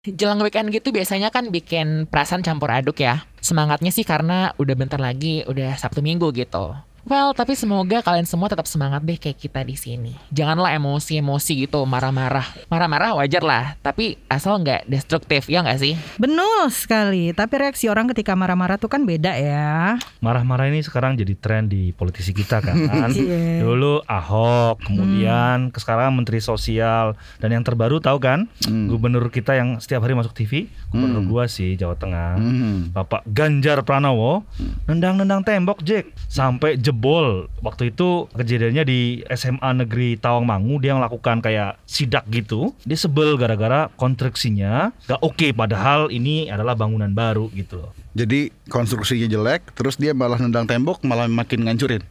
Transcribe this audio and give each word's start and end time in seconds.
Jelang 0.00 0.40
weekend 0.40 0.72
gitu 0.72 0.96
biasanya 0.96 1.28
kan 1.28 1.52
bikin 1.52 2.08
perasaan 2.08 2.40
campur 2.40 2.72
aduk 2.72 3.04
ya. 3.04 3.28
Semangatnya 3.44 3.92
sih 3.92 4.00
karena 4.00 4.56
udah 4.56 4.72
bentar 4.72 4.96
lagi 4.96 5.44
udah 5.44 5.76
Sabtu 5.76 6.00
Minggu 6.00 6.32
gitu. 6.32 6.72
Well, 7.08 7.32
tapi 7.32 7.56
semoga 7.56 8.04
kalian 8.04 8.28
semua 8.28 8.52
tetap 8.52 8.68
semangat 8.68 9.00
deh 9.00 9.16
kayak 9.16 9.40
kita 9.40 9.60
di 9.64 9.76
sini. 9.76 10.12
Janganlah 10.30 10.76
emosi-emosi 10.76 11.64
gitu, 11.64 11.80
marah-marah. 11.88 12.44
Marah-marah 12.68 13.16
wajar 13.16 13.40
lah, 13.40 13.64
tapi 13.80 14.20
asal 14.28 14.60
nggak 14.60 14.84
destruktif, 14.84 15.48
ya 15.48 15.64
nggak 15.64 15.80
sih? 15.80 15.94
Betul 16.20 16.68
sekali, 16.68 17.32
tapi 17.32 17.54
reaksi 17.56 17.88
orang 17.88 18.12
ketika 18.12 18.36
marah-marah 18.36 18.76
tuh 18.76 18.92
kan 18.92 19.08
beda 19.08 19.32
ya. 19.36 19.96
Marah-marah 20.20 20.68
ini 20.68 20.84
sekarang 20.84 21.16
jadi 21.16 21.32
tren 21.36 21.72
di 21.72 21.92
politisi 21.96 22.36
kita 22.36 22.60
kan. 22.60 22.76
Iya. 23.10 23.66
Dulu 23.66 24.06
Ahok, 24.06 24.86
kemudian 24.86 25.74
sekarang 25.74 26.14
Menteri 26.14 26.38
Sosial 26.40 27.18
dan 27.42 27.50
yang 27.52 27.64
terbaru 27.66 27.98
tahu 27.98 28.16
kan 28.22 28.46
gubernur 28.64 29.28
kita 29.28 29.56
yang 29.58 29.76
setiap 29.82 30.06
hari 30.06 30.14
masuk 30.14 30.32
TV, 30.32 30.70
gubernur 30.90 31.22
gua 31.26 31.44
sih 31.46 31.78
Jawa 31.78 31.94
Tengah. 31.96 32.36
Hmm. 32.36 32.90
Bapak 32.90 33.22
Ganjar 33.30 33.80
Pranowo 33.86 34.42
nendang-nendang 34.90 35.46
tembok 35.46 35.80
Jack 35.86 36.10
sampai 36.26 36.76
jebol. 36.76 37.46
Waktu 37.62 37.94
itu 37.94 38.26
kejadiannya 38.34 38.84
di 38.84 39.00
SMA 39.32 39.70
Negeri 39.86 40.18
Tawangmangu 40.18 40.82
dia 40.82 40.98
melakukan 40.98 41.40
kayak 41.40 41.78
sidak 41.86 42.26
gitu. 42.28 42.74
Dia 42.82 42.98
sebel 42.98 43.38
gara-gara 43.38 43.88
konstruksinya. 43.94 44.90
Gak 45.06 45.22
oke 45.22 45.54
padahal 45.54 46.10
ini 46.10 46.50
adalah 46.50 46.74
bangunan 46.74 47.10
baru 47.14 47.48
gitu 47.54 47.80
loh 47.80 47.92
Jadi 48.10 48.50
konstruksinya 48.66 49.26
jelek, 49.30 49.74
terus 49.74 49.94
dia 49.94 50.10
malah 50.10 50.38
nendang 50.38 50.66
tembok, 50.66 51.02
malah 51.06 51.30
makin 51.30 51.66
ngancurin. 51.66 52.02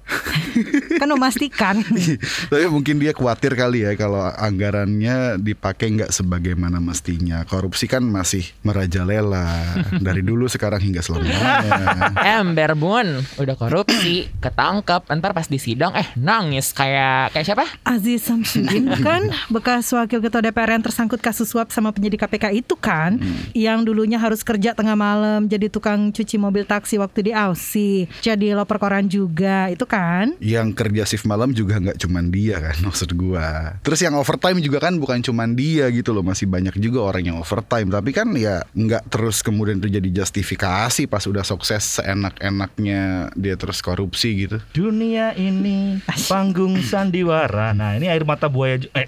Kan 1.00 1.10
memastikan. 1.12 1.80
Tapi 2.52 2.66
mungkin 2.68 3.00
dia 3.00 3.16
khawatir 3.16 3.56
kali 3.56 3.88
ya 3.88 3.96
kalau 3.96 4.20
anggarannya 4.20 5.40
dipakai 5.40 5.96
nggak 5.96 6.12
sebagaimana 6.12 6.84
mestinya. 6.84 7.44
Korupsi 7.48 7.88
kan 7.88 8.04
masih 8.04 8.44
merajalela 8.64 9.48
dari 10.04 10.20
dulu 10.20 10.52
sekarang 10.52 10.84
hingga 10.84 11.00
selamanya. 11.00 12.12
Ember 12.40 12.76
bun, 12.76 13.24
udah 13.40 13.56
korupsi, 13.56 14.28
ketangkep, 14.44 15.08
ntar 15.08 15.32
pas 15.32 15.48
di 15.48 15.60
sidang 15.60 15.96
eh 15.96 16.08
nangis 16.20 16.76
kayak 16.76 17.32
kayak 17.34 17.46
siapa? 17.48 17.66
Aziz 17.88 18.28
Samsudin 18.28 18.92
kan 19.08 19.32
bekas 19.50 19.90
wakil 19.96 20.20
ketua 20.22 20.44
DPR 20.44 20.76
yang 20.76 20.84
tersangkut 20.84 21.24
kasus 21.24 21.50
suap 21.50 21.74
sama 21.74 21.90
penyidik 21.96 22.22
KPK 22.22 22.54
itu 22.54 22.76
kan 22.78 23.18
yang 23.58 23.82
dulunya 23.82 24.22
harus 24.22 24.46
kerja 24.46 24.78
tengah 24.78 24.94
malam 24.94 25.50
jadi 25.50 25.72
tukang 25.72 25.89
cuci 26.12 26.38
mobil 26.38 26.64
taksi 26.64 26.98
waktu 26.98 27.20
di 27.22 27.32
Aussie 27.32 28.06
jadi 28.22 28.54
loper 28.54 28.78
koran 28.78 29.06
juga 29.06 29.70
itu 29.70 29.84
kan 29.84 30.36
yang 30.38 30.70
kerja 30.72 31.06
shift 31.06 31.26
malam 31.26 31.50
juga 31.52 31.80
nggak 31.80 31.98
cuman 31.98 32.30
dia 32.30 32.60
kan 32.60 32.76
maksud 32.88 33.10
gua. 33.14 33.78
Terus 33.82 34.00
yang 34.02 34.14
overtime 34.14 34.60
juga 34.60 34.78
kan 34.80 34.94
bukan 34.96 35.22
cuman 35.22 35.54
dia 35.54 35.88
gitu 35.90 36.12
loh, 36.12 36.22
masih 36.22 36.46
banyak 36.46 36.76
juga 36.78 37.06
orang 37.06 37.24
yang 37.24 37.38
overtime. 37.38 37.88
Tapi 37.88 38.10
kan 38.12 38.28
ya 38.36 38.62
nggak 38.72 39.08
terus 39.08 39.40
kemudian 39.40 39.78
itu 39.78 39.90
jadi 39.90 40.10
justifikasi 40.12 41.06
pas 41.06 41.24
udah 41.24 41.42
sukses 41.42 41.98
seenak-enaknya 41.98 43.32
dia 43.34 43.56
terus 43.56 43.80
korupsi 43.80 44.46
gitu. 44.46 44.58
dunia 44.72 45.34
ini 45.34 46.00
panggung 46.28 46.78
sandiwara 46.90 47.72
nah 47.72 47.96
ini 47.96 48.08
air 48.08 48.24
mata 48.24 48.48
buaya 48.48 48.80
eh 48.94 49.08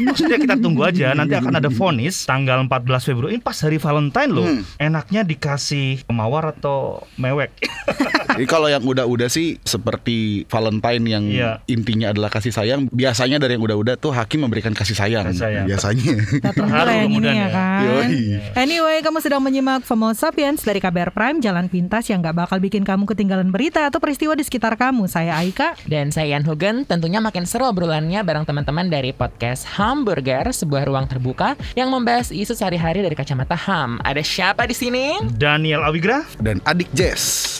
maksudnya 0.00 0.38
kita 0.38 0.56
tunggu 0.56 0.82
aja 0.84 1.12
nanti 1.12 1.34
akan 1.34 1.54
ada 1.54 1.68
vonis 1.68 2.24
tanggal 2.24 2.62
14 2.64 2.88
Februari 3.04 3.36
ini 3.36 3.42
pas 3.42 3.58
hari 3.58 3.76
Valentine 3.76 4.30
loh 4.32 4.46
Hmm. 4.48 4.64
enaknya 4.80 5.22
dikasih 5.22 5.97
mawar 6.06 6.54
atau 6.54 7.02
mewek 7.18 7.50
kalau 8.44 8.68
yang 8.68 8.84
udah-udah 8.84 9.26
sih 9.26 9.56
seperti 9.62 10.44
Valentine 10.46 11.04
yang 11.04 11.24
Iya. 11.28 11.50
intinya 11.66 12.12
adalah 12.12 12.28
kasih 12.28 12.52
sayang, 12.52 12.86
biasanya 12.90 13.40
dari 13.40 13.56
yang 13.56 13.64
udah-udah 13.64 13.96
tuh 13.96 14.12
hakim 14.12 14.44
memberikan 14.44 14.70
kasih 14.72 14.94
sayang. 14.94 15.26
Kasih 15.32 15.42
sayang. 15.42 15.64
Biasanya. 15.66 16.12
Tunggu 16.52 16.52
Terharu 16.68 16.86
lah 16.86 16.94
yang 16.94 17.04
ini 17.04 17.14
kemudian 17.18 17.34
ya 17.34 17.40
ya. 17.40 17.48
kan 17.50 17.80
Yoi. 17.80 18.18
Anyway 18.54 18.96
kamu 19.00 19.18
sedang 19.18 19.40
menyimak 19.40 19.82
FOMO 19.82 20.12
Sapiens 20.12 20.60
dari 20.60 20.78
KBR 20.78 21.10
Prime 21.10 21.38
Jalan 21.38 21.66
pintas 21.66 22.04
yang 22.06 22.20
gak 22.20 22.36
bakal 22.36 22.58
bikin 22.58 22.82
kamu 22.82 23.06
ketinggalan 23.06 23.48
berita 23.48 23.86
atau 23.86 23.98
peristiwa 23.98 24.34
di 24.34 24.42
sekitar 24.42 24.74
kamu 24.74 25.06
Saya 25.06 25.38
Aika 25.38 25.78
Dan 25.86 26.10
saya 26.10 26.36
Ian 26.36 26.44
Hugen, 26.44 26.84
tentunya 26.84 27.18
makin 27.18 27.46
seru 27.46 27.64
obrolannya 27.64 28.20
bareng 28.20 28.44
teman-teman 28.44 28.88
dari 28.88 29.10
podcast 29.10 29.64
Hamburger, 29.78 30.50
sebuah 30.50 30.84
ruang 30.84 31.06
terbuka 31.06 31.54
yang 31.72 31.88
membahas 31.88 32.28
isu 32.28 32.52
sehari-hari 32.52 33.00
dari 33.00 33.14
kacamata 33.14 33.54
HAM. 33.54 34.02
Ada 34.02 34.20
siapa 34.20 34.66
di 34.66 34.74
sini? 34.74 35.16
Daniel 35.32 35.86
Awigra 35.86 36.26
Dan 36.36 36.58
adik 36.64 36.90
Jess. 36.92 37.56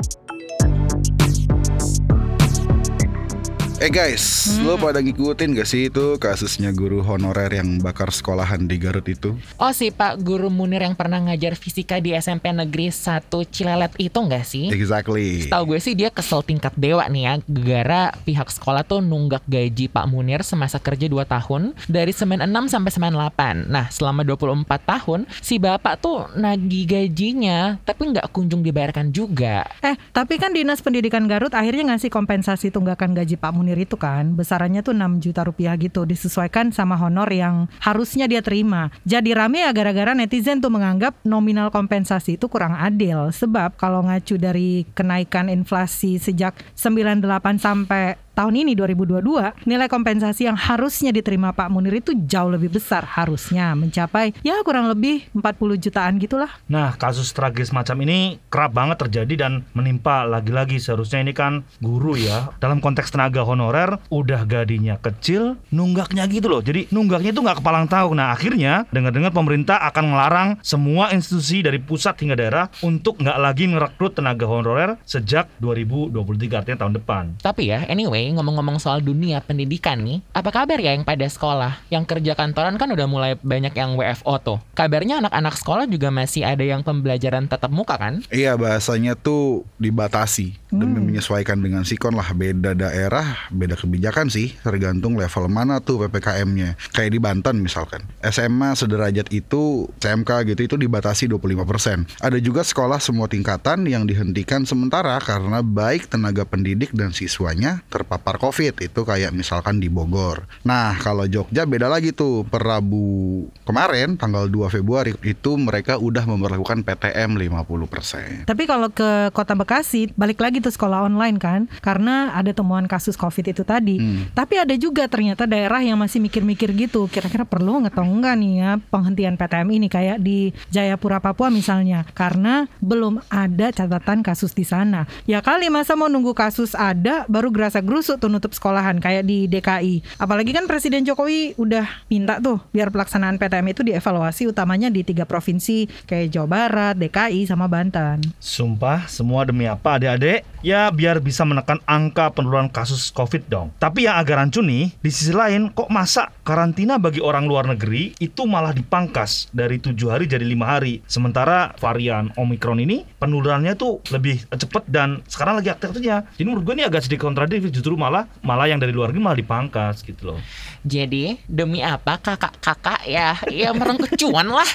Eh 3.78 3.94
guys, 3.94 4.58
Hmm. 4.58 4.66
lo 4.66 4.74
pada 4.74 4.98
ngikutin 4.98 5.54
gak 5.54 5.62
sih 5.62 5.86
itu 5.86 6.18
kasusnya 6.18 6.74
guru 6.74 6.98
honorer 6.98 7.62
yang 7.62 7.78
bakar 7.78 8.10
sekolahan 8.10 8.66
di 8.66 8.74
Garut 8.74 9.06
itu? 9.06 9.38
Oh 9.54 9.70
si 9.70 9.94
Pak 9.94 10.18
Guru 10.18 10.50
Munir 10.50 10.82
yang 10.82 10.98
pernah 10.98 11.22
ngajar 11.22 11.54
fisika 11.54 12.02
di 12.02 12.10
SMP 12.10 12.50
Negeri 12.50 12.90
1 12.90 13.22
Cilelet 13.46 13.94
itu 13.94 14.18
nggak 14.18 14.42
sih? 14.42 14.66
Exactly. 14.74 15.46
Tahu 15.46 15.62
gue 15.64 15.78
sih 15.78 15.94
dia 15.94 16.10
kesel 16.10 16.42
tingkat 16.42 16.74
dewa 16.74 17.06
nih 17.06 17.22
ya 17.22 17.34
Gara 17.46 18.02
pihak 18.18 18.50
sekolah 18.50 18.82
tuh 18.82 18.98
nunggak 18.98 19.46
gaji 19.46 19.86
Pak 19.86 20.10
Munir 20.10 20.42
semasa 20.42 20.82
kerja 20.82 21.06
2 21.06 21.22
tahun 21.22 21.70
Dari 21.86 22.10
96 22.10 22.50
sampai 22.66 22.90
98 22.90 23.70
Nah 23.70 23.86
selama 23.94 24.26
24 24.26 24.58
tahun 24.82 25.22
si 25.38 25.62
bapak 25.62 26.02
tuh 26.02 26.26
nagih 26.34 26.82
gajinya 26.82 27.78
Tapi 27.86 28.10
nggak 28.10 28.26
kunjung 28.34 28.66
dibayarkan 28.66 29.14
juga 29.14 29.70
Eh, 29.86 29.94
tapi 30.10 30.34
kan 30.34 30.50
Dinas 30.50 30.82
Pendidikan 30.82 31.30
Garut 31.30 31.54
akhirnya 31.54 31.94
ngasih 31.94 32.10
kompensasi 32.10 32.74
tunggakan 32.74 33.14
gaji 33.14 33.38
Pak 33.38 33.54
Munir 33.54 33.67
itu 33.76 34.00
kan. 34.00 34.32
Besarannya 34.32 34.80
tuh 34.80 34.96
6 34.96 35.20
juta 35.20 35.44
rupiah 35.44 35.76
gitu, 35.76 36.08
disesuaikan 36.08 36.72
sama 36.72 36.96
honor 36.96 37.28
yang 37.28 37.68
harusnya 37.84 38.24
dia 38.24 38.40
terima. 38.40 38.88
Jadi 39.04 39.36
rame 39.36 39.66
ya 39.66 39.70
gara-gara 39.76 40.16
netizen 40.16 40.64
tuh 40.64 40.72
menganggap 40.72 41.20
nominal 41.28 41.68
kompensasi 41.68 42.40
itu 42.40 42.48
kurang 42.48 42.72
adil. 42.78 43.28
Sebab 43.28 43.76
kalau 43.76 44.06
ngacu 44.06 44.40
dari 44.40 44.88
kenaikan 44.96 45.52
inflasi 45.52 46.16
sejak 46.16 46.56
98 46.72 47.58
sampai 47.58 48.16
tahun 48.38 48.54
ini 48.62 48.78
2022 48.78 49.66
nilai 49.66 49.90
kompensasi 49.90 50.46
yang 50.46 50.54
harusnya 50.54 51.10
diterima 51.10 51.50
Pak 51.50 51.74
Munir 51.74 51.98
itu 51.98 52.14
jauh 52.14 52.54
lebih 52.54 52.70
besar 52.70 53.02
harusnya 53.02 53.74
mencapai 53.74 54.30
ya 54.46 54.62
kurang 54.62 54.86
lebih 54.86 55.26
40 55.34 55.82
jutaan 55.82 56.22
gitulah 56.22 56.46
Nah, 56.68 56.92
kasus 57.00 57.32
tragis 57.32 57.72
macam 57.72 57.96
ini 58.04 58.36
kerap 58.52 58.76
banget 58.76 59.00
terjadi 59.00 59.48
dan 59.48 59.64
menimpa 59.72 60.28
lagi-lagi 60.28 60.76
seharusnya 60.76 61.24
ini 61.24 61.32
kan 61.32 61.64
guru 61.80 62.12
ya. 62.12 62.52
Dalam 62.60 62.84
konteks 62.84 63.08
tenaga 63.08 63.40
honorer, 63.40 63.96
udah 64.12 64.44
gajinya 64.44 65.00
kecil, 65.00 65.56
nunggaknya 65.72 66.28
gitu 66.28 66.52
loh. 66.52 66.60
Jadi 66.60 66.92
nunggaknya 66.92 67.32
itu 67.32 67.40
nggak 67.40 67.64
kepalang 67.64 67.88
tahu. 67.88 68.12
Nah, 68.12 68.36
akhirnya 68.36 68.84
dengar-dengar 68.92 69.32
pemerintah 69.32 69.80
akan 69.88 70.04
melarang 70.12 70.48
semua 70.60 71.08
institusi 71.16 71.64
dari 71.64 71.80
pusat 71.80 72.20
hingga 72.20 72.36
daerah 72.36 72.68
untuk 72.84 73.16
nggak 73.16 73.38
lagi 73.40 73.64
merekrut 73.64 74.12
tenaga 74.12 74.44
honorer 74.44 75.00
sejak 75.08 75.48
2023 75.64 76.60
artinya 76.60 76.78
tahun 76.84 76.94
depan. 77.00 77.24
Tapi 77.40 77.72
ya 77.72 77.88
anyway 77.88 78.27
ngomong-ngomong 78.36 78.82
soal 78.82 79.00
dunia 79.00 79.40
pendidikan 79.40 80.02
nih 80.04 80.20
Apa 80.34 80.52
kabar 80.52 80.76
ya 80.76 80.92
yang 80.92 81.06
pada 81.06 81.24
sekolah? 81.24 81.80
Yang 81.88 82.04
kerja 82.10 82.32
kantoran 82.36 82.76
kan 82.76 82.92
udah 82.92 83.06
mulai 83.08 83.32
banyak 83.40 83.72
yang 83.72 83.96
WFO 83.96 84.34
tuh. 84.42 84.58
Kabarnya 84.76 85.24
anak-anak 85.24 85.54
sekolah 85.56 85.84
juga 85.88 86.12
masih 86.12 86.44
ada 86.44 86.62
yang 86.66 86.82
pembelajaran 86.82 87.46
tatap 87.46 87.70
muka 87.72 87.96
kan? 87.96 88.20
Iya 88.28 88.58
bahasanya 88.58 89.14
tuh 89.14 89.64
dibatasi 89.78 90.56
demi 90.68 91.12
menyesuaikan 91.12 91.58
dengan 91.62 91.86
sikon 91.86 92.18
lah. 92.18 92.30
Beda 92.36 92.74
daerah 92.76 93.48
beda 93.48 93.78
kebijakan 93.78 94.28
sih. 94.28 94.54
Tergantung 94.60 95.16
level 95.16 95.46
mana 95.48 95.80
tuh 95.80 96.06
ppkm-nya 96.06 96.76
kayak 96.92 97.10
di 97.14 97.18
Banten 97.22 97.62
misalkan. 97.62 98.04
SMA 98.20 98.74
sederajat 98.74 99.30
itu 99.32 99.88
CMK 100.02 100.54
gitu 100.54 100.60
itu 100.68 100.76
dibatasi 100.76 101.30
25% 101.30 102.18
ada 102.20 102.38
juga 102.42 102.62
sekolah 102.64 102.98
semua 102.98 103.30
tingkatan 103.30 103.86
yang 103.86 104.04
dihentikan 104.04 104.64
sementara 104.66 105.16
karena 105.22 105.62
baik 105.62 106.10
tenaga 106.10 106.42
pendidik 106.48 106.90
dan 106.96 107.14
siswanya 107.14 107.80
terpapar 107.88 108.17
covid 108.22 108.74
itu 108.78 109.00
kayak 109.02 109.34
misalkan 109.34 109.82
di 109.82 109.90
Bogor. 109.90 110.46
Nah 110.64 110.94
kalau 110.98 111.26
Jogja 111.26 111.66
beda 111.66 111.90
lagi 111.90 112.14
tuh. 112.14 112.46
Per 112.48 112.62
Rabu 112.62 113.48
kemarin 113.64 114.14
tanggal 114.14 114.46
2 114.46 114.70
Februari 114.70 115.12
itu 115.26 115.56
mereka 115.58 115.98
udah 115.98 116.24
memperlakukan 116.24 116.86
PTM 116.86 117.36
50% 117.36 118.48
Tapi 118.48 118.62
kalau 118.64 118.88
ke 118.88 119.32
Kota 119.34 119.52
Bekasi, 119.52 120.12
balik 120.14 120.40
lagi 120.40 120.62
tuh 120.62 120.72
sekolah 120.72 121.04
online 121.08 121.36
kan, 121.36 121.66
karena 121.84 122.32
ada 122.32 122.54
temuan 122.54 122.86
kasus 122.88 123.18
COVID 123.18 123.52
itu 123.52 123.62
tadi. 123.66 124.00
Hmm. 124.00 124.30
Tapi 124.32 124.60
ada 124.60 124.74
juga 124.78 125.04
ternyata 125.10 125.44
daerah 125.44 125.82
yang 125.82 126.00
masih 126.00 126.22
mikir-mikir 126.22 126.72
gitu, 126.76 127.10
kira-kira 127.10 127.44
perlu 127.44 127.82
atau 127.84 128.04
enggak 128.04 128.34
nih 128.40 128.52
ya 128.58 128.70
penghentian 128.88 129.34
PTM 129.36 129.68
ini? 129.74 129.86
Kayak 129.92 130.18
di 130.22 130.50
Jayapura 130.72 131.20
Papua 131.20 131.52
misalnya, 131.52 132.06
karena 132.16 132.68
belum 132.80 133.20
ada 133.28 133.70
catatan 133.72 134.24
kasus 134.24 134.56
di 134.56 134.64
sana. 134.64 135.04
Ya 135.28 135.44
kali 135.44 135.68
masa 135.68 135.94
mau 135.94 136.08
nunggu 136.08 136.32
kasus 136.32 136.72
ada, 136.72 137.28
baru 137.28 137.52
gerasa 137.52 137.84
gerusuk 138.08 138.24
tuh 138.24 138.32
nutup 138.32 138.56
sekolahan 138.56 138.96
kayak 139.04 139.28
di 139.28 139.44
DKI. 139.52 140.16
Apalagi 140.16 140.56
kan 140.56 140.64
Presiden 140.64 141.04
Jokowi 141.04 141.52
udah 141.60 141.84
minta 142.08 142.40
tuh 142.40 142.56
biar 142.72 142.88
pelaksanaan 142.88 143.36
PTM 143.36 143.76
itu 143.76 143.84
dievaluasi 143.84 144.48
utamanya 144.48 144.88
di 144.88 145.04
tiga 145.04 145.28
provinsi 145.28 145.84
kayak 146.08 146.32
Jawa 146.32 146.48
Barat, 146.48 146.94
DKI, 146.96 147.44
sama 147.44 147.68
Banten. 147.68 148.24
Sumpah, 148.40 149.04
semua 149.12 149.44
demi 149.44 149.68
apa 149.68 150.00
adik-adik? 150.00 150.40
Ya 150.58 150.90
biar 150.90 151.22
bisa 151.22 151.46
menekan 151.46 151.78
angka 151.86 152.34
penurunan 152.34 152.66
kasus 152.66 153.14
COVID 153.14 153.46
dong. 153.46 153.70
Tapi 153.78 154.10
yang 154.10 154.18
agak 154.18 154.42
rancu 154.42 154.58
nih, 154.58 154.90
di 154.98 155.10
sisi 155.14 155.30
lain 155.30 155.70
kok 155.70 155.86
masa 155.86 156.34
karantina 156.42 156.98
bagi 156.98 157.22
orang 157.22 157.46
luar 157.46 157.70
negeri 157.70 158.18
itu 158.18 158.42
malah 158.42 158.74
dipangkas 158.74 159.46
dari 159.54 159.78
tujuh 159.78 160.10
hari 160.10 160.26
jadi 160.26 160.42
lima 160.42 160.66
hari. 160.66 160.98
Sementara 161.06 161.78
varian 161.78 162.34
Omicron 162.34 162.82
ini 162.82 163.06
penularannya 163.22 163.78
tuh 163.78 164.02
lebih 164.10 164.42
cepet 164.50 164.82
dan 164.90 165.22
sekarang 165.30 165.62
lagi 165.62 165.70
aktif-aktifnya. 165.70 166.26
Jadi 166.34 166.42
menurut 166.42 166.66
gue 166.66 166.74
ini 166.74 166.84
agak 166.86 167.06
sedikit 167.06 167.30
kontradiktif 167.30 167.70
justru 167.70 167.94
malah 167.94 168.26
malah 168.42 168.66
yang 168.66 168.82
dari 168.82 168.90
luar 168.90 169.14
negeri 169.14 169.22
malah 169.22 169.38
dipangkas 169.38 170.02
gitu 170.02 170.34
loh. 170.34 170.38
Jadi 170.82 171.38
demi 171.46 171.86
apa 171.86 172.18
kakak-kakak 172.18 173.06
ya 173.06 173.38
ya 173.46 173.70
merengkuh 173.70 174.10
cuan 174.18 174.50
lah. 174.50 174.70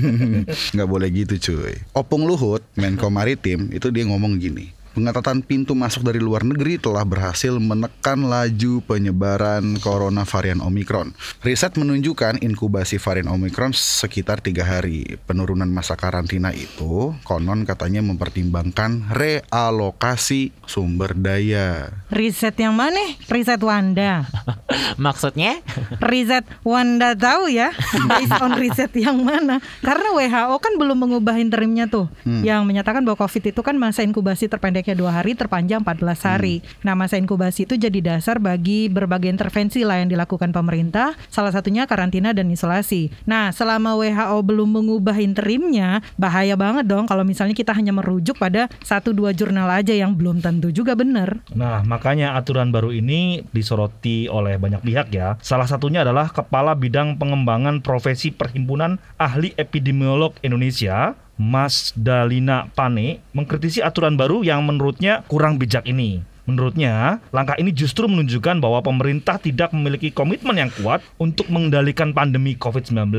Nggak 0.74 0.88
boleh 0.90 1.08
gitu 1.14 1.34
cuy. 1.38 1.78
Opung 1.94 2.26
Luhut, 2.26 2.62
Menko 2.74 3.06
Maritim, 3.06 3.70
itu 3.70 3.92
dia 3.94 4.02
ngomong 4.02 4.42
gini. 4.42 4.81
Pengetatan 4.92 5.40
pintu 5.40 5.72
masuk 5.72 6.04
dari 6.04 6.20
luar 6.20 6.44
negeri 6.44 6.76
telah 6.76 7.00
berhasil 7.08 7.56
menekan 7.56 8.28
laju 8.28 8.84
penyebaran 8.84 9.80
corona 9.80 10.28
varian 10.28 10.60
Omicron. 10.60 11.16
Riset 11.40 11.80
menunjukkan 11.80 12.44
inkubasi 12.44 13.00
varian 13.00 13.32
Omicron 13.32 13.72
sekitar 13.72 14.44
tiga 14.44 14.68
hari. 14.68 15.16
Penurunan 15.24 15.72
masa 15.72 15.96
karantina 15.96 16.52
itu 16.52 17.16
konon 17.24 17.64
katanya 17.64 18.04
mempertimbangkan 18.04 19.08
realokasi 19.16 20.52
sumber 20.68 21.16
daya. 21.16 21.88
Riset 22.12 22.60
yang 22.60 22.76
mana? 22.76 23.16
Riset 23.32 23.64
Wanda. 23.64 24.28
Maksudnya 25.00 25.64
Riset 26.04 26.44
Wanda 26.68 27.16
tahu 27.16 27.48
ya 27.48 27.72
based 28.12 28.36
on 28.44 28.60
riset 28.60 28.92
yang 28.96 29.24
mana 29.24 29.60
karena 29.80 30.08
WHO 30.12 30.56
kan 30.60 30.72
belum 30.76 30.98
mengubah 31.00 31.40
interimnya 31.40 31.88
tuh 31.88 32.12
yang 32.44 32.68
menyatakan 32.68 33.00
bahwa 33.00 33.16
COVID 33.24 33.56
itu 33.56 33.60
kan 33.64 33.76
masa 33.80 34.04
inkubasi 34.04 34.52
terpendeknya 34.82 34.98
dua 34.98 35.12
hari 35.14 35.32
terpanjang 35.38 35.80
14 35.86 36.26
hari. 36.26 36.56
Nah 36.82 36.98
masa 36.98 37.14
inkubasi 37.14 37.70
itu 37.70 37.78
jadi 37.78 37.94
dasar 38.02 38.42
bagi 38.42 38.90
berbagai 38.90 39.30
intervensi 39.30 39.86
lah 39.86 40.02
yang 40.02 40.10
dilakukan 40.10 40.50
pemerintah 40.50 41.14
salah 41.30 41.54
satunya 41.54 41.86
karantina 41.86 42.34
dan 42.34 42.50
isolasi. 42.50 43.14
Nah 43.24 43.54
selama 43.54 43.94
WHO 43.94 44.38
belum 44.42 44.82
mengubah 44.82 45.14
interimnya 45.22 46.02
bahaya 46.18 46.58
banget 46.58 46.90
dong 46.90 47.06
kalau 47.06 47.22
misalnya 47.22 47.54
kita 47.54 47.70
hanya 47.70 47.94
merujuk 47.94 48.42
pada 48.42 48.66
satu 48.82 49.14
dua 49.14 49.30
jurnal 49.30 49.70
aja 49.70 49.94
yang 49.94 50.18
belum 50.18 50.42
tentu 50.42 50.74
juga 50.74 50.98
benar. 50.98 51.38
Nah, 51.54 51.86
makanya 51.86 52.34
aturan 52.34 52.74
baru 52.74 52.90
ini 52.90 53.46
disoroti 53.54 54.26
oleh 54.26 54.58
banyak 54.58 54.82
pihak 54.82 55.14
ya. 55.14 55.38
Salah 55.44 55.70
satunya 55.70 56.02
adalah 56.02 56.32
Kepala 56.32 56.74
Bidang 56.74 57.20
Pengembangan 57.20 57.84
Profesi 57.84 58.34
Perhimpunan 58.34 58.98
Ahli 59.20 59.54
Epidemiolog 59.54 60.34
Indonesia, 60.42 61.14
Mas 61.42 61.90
Dalina 61.98 62.70
Pane, 62.78 63.18
mengkritisi 63.34 63.82
aturan 63.82 64.14
baru 64.14 64.46
yang 64.46 64.62
menurutnya 64.62 65.26
kurang 65.26 65.58
bijak 65.58 65.90
ini. 65.90 66.22
Menurutnya, 66.42 67.22
langkah 67.30 67.54
ini 67.54 67.70
justru 67.70 68.10
menunjukkan 68.10 68.58
bahwa 68.58 68.82
pemerintah 68.82 69.38
tidak 69.38 69.70
memiliki 69.70 70.10
komitmen 70.10 70.58
yang 70.58 70.70
kuat 70.74 70.98
untuk 71.16 71.46
mengendalikan 71.46 72.10
pandemi 72.10 72.58
COVID-19. 72.58 73.14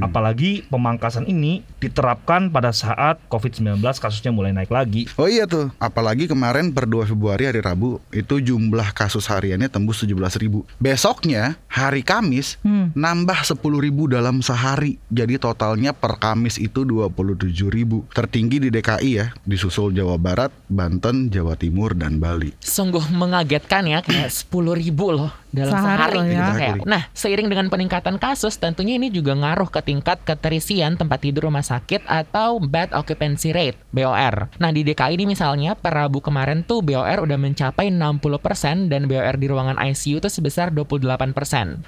Apalagi 0.00 0.64
pemangkasan 0.72 1.28
ini 1.28 1.60
diterapkan 1.78 2.48
pada 2.48 2.72
saat 2.72 3.20
COVID-19 3.28 3.76
kasusnya 3.82 4.32
mulai 4.32 4.56
naik 4.56 4.72
lagi. 4.72 5.04
Oh 5.20 5.28
iya 5.28 5.44
tuh, 5.44 5.68
apalagi 5.76 6.24
kemarin 6.24 6.72
per 6.72 6.88
2 6.88 7.12
Februari 7.12 7.44
hari 7.44 7.60
Rabu 7.60 8.00
itu 8.08 8.40
jumlah 8.40 8.96
kasus 8.96 9.28
hariannya 9.28 9.68
tembus 9.68 10.00
17 10.00 10.16
ribu. 10.40 10.64
Besoknya 10.80 11.60
hari 11.68 12.00
Kamis 12.00 12.56
nambah 12.96 13.44
10 13.44 13.60
ribu 13.78 14.08
dalam 14.08 14.40
sehari. 14.40 14.96
Jadi 15.12 15.36
totalnya 15.36 15.92
per 15.92 16.16
Kamis 16.16 16.56
itu 16.56 16.88
27 16.88 17.68
ribu. 17.68 18.08
Tertinggi 18.16 18.64
di 18.64 18.68
DKI 18.72 19.10
ya, 19.12 19.26
disusul 19.44 19.92
Jawa 19.92 20.16
Barat, 20.16 20.48
Banten, 20.72 21.28
Jawa 21.28 21.52
Timur, 21.60 21.92
dan 21.92 22.16
Bali. 22.16 22.54
Sungguh 22.62 23.10
mengagetkan 23.10 23.82
ya 23.90 23.98
kayak 24.06 24.30
10 24.30 24.78
ribu 24.78 25.10
loh 25.10 25.34
dalam 25.52 25.76
Sehari 25.76 26.16
sehari, 26.16 26.32
ya. 26.32 26.48
Kayak, 26.56 26.76
nah 26.88 27.02
seiring 27.12 27.48
dengan 27.52 27.66
peningkatan 27.68 28.16
kasus 28.16 28.56
tentunya 28.56 28.96
ini 28.96 29.12
juga 29.12 29.36
ngaruh 29.36 29.68
ke 29.68 29.84
tingkat 29.84 30.24
keterisian 30.24 30.96
tempat 30.96 31.20
tidur 31.20 31.50
rumah 31.50 31.60
sakit 31.60 32.08
atau 32.08 32.56
bed 32.56 32.96
occupancy 32.96 33.52
rate 33.52 33.76
BOR. 33.92 34.48
Nah 34.56 34.70
di 34.72 34.80
DKI 34.80 35.20
ini 35.20 35.28
misalnya 35.28 35.76
per 35.76 35.92
Rabu 35.92 36.24
kemarin 36.24 36.64
tuh 36.64 36.80
BOR 36.80 37.20
udah 37.20 37.36
mencapai 37.36 37.92
60% 37.92 38.88
dan 38.88 39.04
BOR 39.04 39.36
di 39.36 39.46
ruangan 39.50 39.76
ICU 39.76 40.24
itu 40.24 40.28
sebesar 40.32 40.72
28%. 40.72 41.36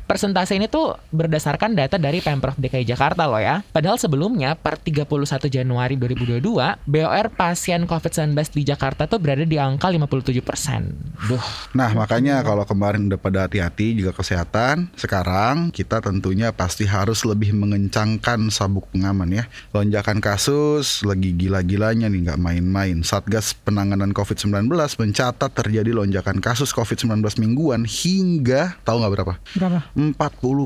Persentase 0.04 0.52
ini 0.58 0.68
tuh 0.68 1.00
berdasarkan 1.14 1.72
data 1.72 1.96
dari 1.96 2.20
Pemprov 2.20 2.60
DKI 2.60 2.84
Jakarta 2.84 3.24
loh 3.24 3.40
ya. 3.40 3.64
Padahal 3.72 3.96
sebelumnya 3.96 4.58
per 4.60 4.76
31 4.76 5.08
Januari 5.48 5.96
2022 5.96 6.44
BOR 6.84 7.26
pasien 7.32 7.88
COVID-19 7.88 8.36
di 8.52 8.62
Jakarta 8.68 9.08
tuh 9.08 9.16
berada 9.16 9.48
di 9.48 9.56
angka 9.56 9.88
57%. 9.88 10.63
Duh. 11.28 11.46
Nah 11.76 11.90
makanya 11.92 12.40
kalau 12.40 12.64
kemarin 12.64 13.10
udah 13.10 13.20
pada 13.20 13.46
hati-hati 13.46 13.96
juga 13.96 14.16
kesehatan 14.16 14.92
Sekarang 14.96 15.68
kita 15.70 16.00
tentunya 16.00 16.50
pasti 16.54 16.84
harus 16.88 17.22
lebih 17.24 17.52
mengencangkan 17.56 18.48
sabuk 18.48 18.88
pengaman 18.92 19.30
ya 19.30 19.44
Lonjakan 19.76 20.20
kasus 20.24 21.04
lagi 21.04 21.34
gila-gilanya 21.34 22.08
nih 22.08 22.30
nggak 22.30 22.40
main-main 22.40 23.00
Satgas 23.04 23.52
penanganan 23.52 24.14
COVID-19 24.14 24.70
mencatat 24.70 25.50
terjadi 25.52 25.90
lonjakan 25.90 26.38
kasus 26.38 26.70
COVID-19 26.72 27.20
mingguan 27.40 27.84
hingga 27.84 28.76
tahu 28.84 29.00
nggak 29.02 29.12
berapa? 29.12 29.34
berapa 29.56 29.80
40 29.96 30.14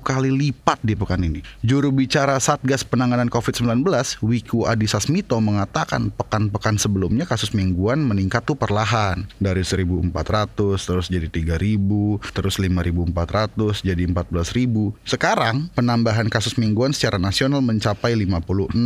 kali 0.03 0.31
lipat 0.33 0.79
di 0.83 0.95
pekan 0.99 1.23
ini. 1.23 1.41
Juru 1.63 1.95
bicara 1.95 2.37
Satgas 2.41 2.83
Penanganan 2.83 3.31
COVID-19, 3.33 3.85
Wiku 4.25 4.67
Adhisa 4.67 4.99
Smito 4.99 5.39
mengatakan 5.39 6.11
pekan-pekan 6.13 6.77
sebelumnya 6.77 7.25
kasus 7.25 7.55
mingguan 7.55 8.03
meningkat 8.05 8.45
tuh 8.45 8.59
perlahan 8.59 9.27
dari 9.39 9.63
1.400 9.89 10.77
terus 10.77 11.07
jadi 11.09 11.29
3.000, 11.33 12.21
terus 12.37 12.61
5.400 12.61 13.81
jadi 13.81 14.03
14.000. 14.05 14.93
Sekarang 15.09 15.73
penambahan 15.73 16.29
kasus 16.29 16.61
mingguan 16.61 16.93
secara 16.93 17.17
nasional 17.17 17.65
mencapai 17.65 18.13
56.000 18.13 18.77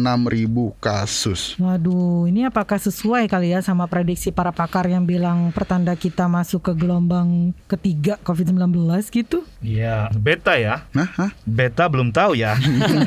kasus. 0.78 1.58
Waduh, 1.58 2.30
ini 2.30 2.46
apakah 2.46 2.78
sesuai 2.78 3.26
kali 3.26 3.50
ya 3.50 3.58
sama 3.64 3.90
prediksi 3.90 4.30
para 4.30 4.54
pakar 4.54 4.86
yang 4.86 5.02
bilang 5.02 5.50
pertanda 5.50 5.98
kita 5.98 6.30
masuk 6.30 6.70
ke 6.70 6.72
gelombang 6.78 7.50
ketiga 7.66 8.14
COVID-19 8.22 8.78
gitu? 9.10 9.42
Iya, 9.58 10.12
beta 10.14 10.54
ya. 10.54 10.86
Nah, 10.94 11.10
hah? 11.18 11.34
Beta 11.42 11.90
belum 11.90 12.14
tahu 12.14 12.38
ya. 12.38 12.54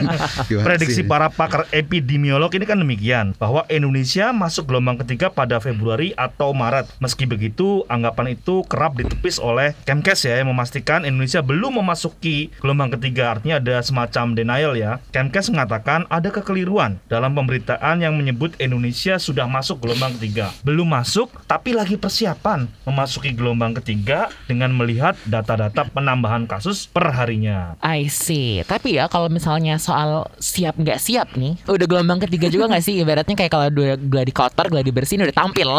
Prediksi 0.68 1.06
para 1.08 1.32
pakar 1.32 1.70
epidemiolog 1.72 2.52
ini 2.52 2.66
kan 2.68 2.82
demikian 2.82 3.38
bahwa 3.40 3.64
Indonesia 3.72 4.34
masuk 4.36 4.68
gelombang 4.68 5.00
ketiga 5.06 5.32
pada 5.32 5.62
Februari 5.62 6.12
atau 6.18 6.52
Maret. 6.52 6.90
Meski 6.98 7.30
begitu, 7.30 7.85
anggapan 7.88 8.38
itu 8.38 8.66
kerap 8.66 8.98
ditepis 8.98 9.38
oleh 9.38 9.78
Kemkes 9.84 10.26
ya 10.26 10.42
yang 10.42 10.50
memastikan 10.52 11.04
Indonesia 11.04 11.44
belum 11.44 11.84
memasuki 11.84 12.50
gelombang 12.64 12.96
ketiga. 12.96 13.38
Artinya 13.38 13.60
ada 13.60 13.82
semacam 13.84 14.34
denial 14.34 14.74
ya. 14.80 15.04
Kemkes 15.12 15.52
mengatakan 15.52 16.08
ada 16.08 16.32
kekeliruan 16.32 16.98
dalam 17.12 17.36
pemberitaan 17.36 18.02
yang 18.02 18.16
menyebut 18.16 18.56
Indonesia 18.58 19.20
sudah 19.20 19.46
masuk 19.46 19.84
gelombang 19.84 20.16
ketiga. 20.18 20.56
Belum 20.64 20.88
masuk, 20.88 21.30
tapi 21.46 21.76
lagi 21.76 22.00
persiapan 22.00 22.66
memasuki 22.88 23.36
gelombang 23.36 23.76
ketiga 23.78 24.32
dengan 24.50 24.72
melihat 24.72 25.20
data-data 25.28 25.86
penambahan 25.92 26.48
kasus 26.48 26.88
per 26.88 27.12
harinya. 27.12 27.76
I 27.84 28.08
see. 28.08 28.64
Tapi 28.64 28.98
ya 28.98 29.12
kalau 29.12 29.28
misalnya 29.28 29.76
soal 29.78 30.30
siap 30.40 30.80
nggak 30.80 30.98
siap 30.98 31.36
nih, 31.36 31.60
udah 31.68 31.88
gelombang 31.90 32.24
ketiga 32.24 32.48
juga 32.48 32.72
nggak 32.72 32.84
sih? 32.86 32.96
Ibaratnya 33.02 33.36
kayak 33.36 33.52
kalau 33.52 33.68
udah 33.68 34.00
gladi 34.00 34.32
kotor, 34.32 34.72
gladi 34.72 34.90
bersih 34.96 35.20
ini 35.20 35.28
udah 35.30 35.38
tampil. 35.38 35.70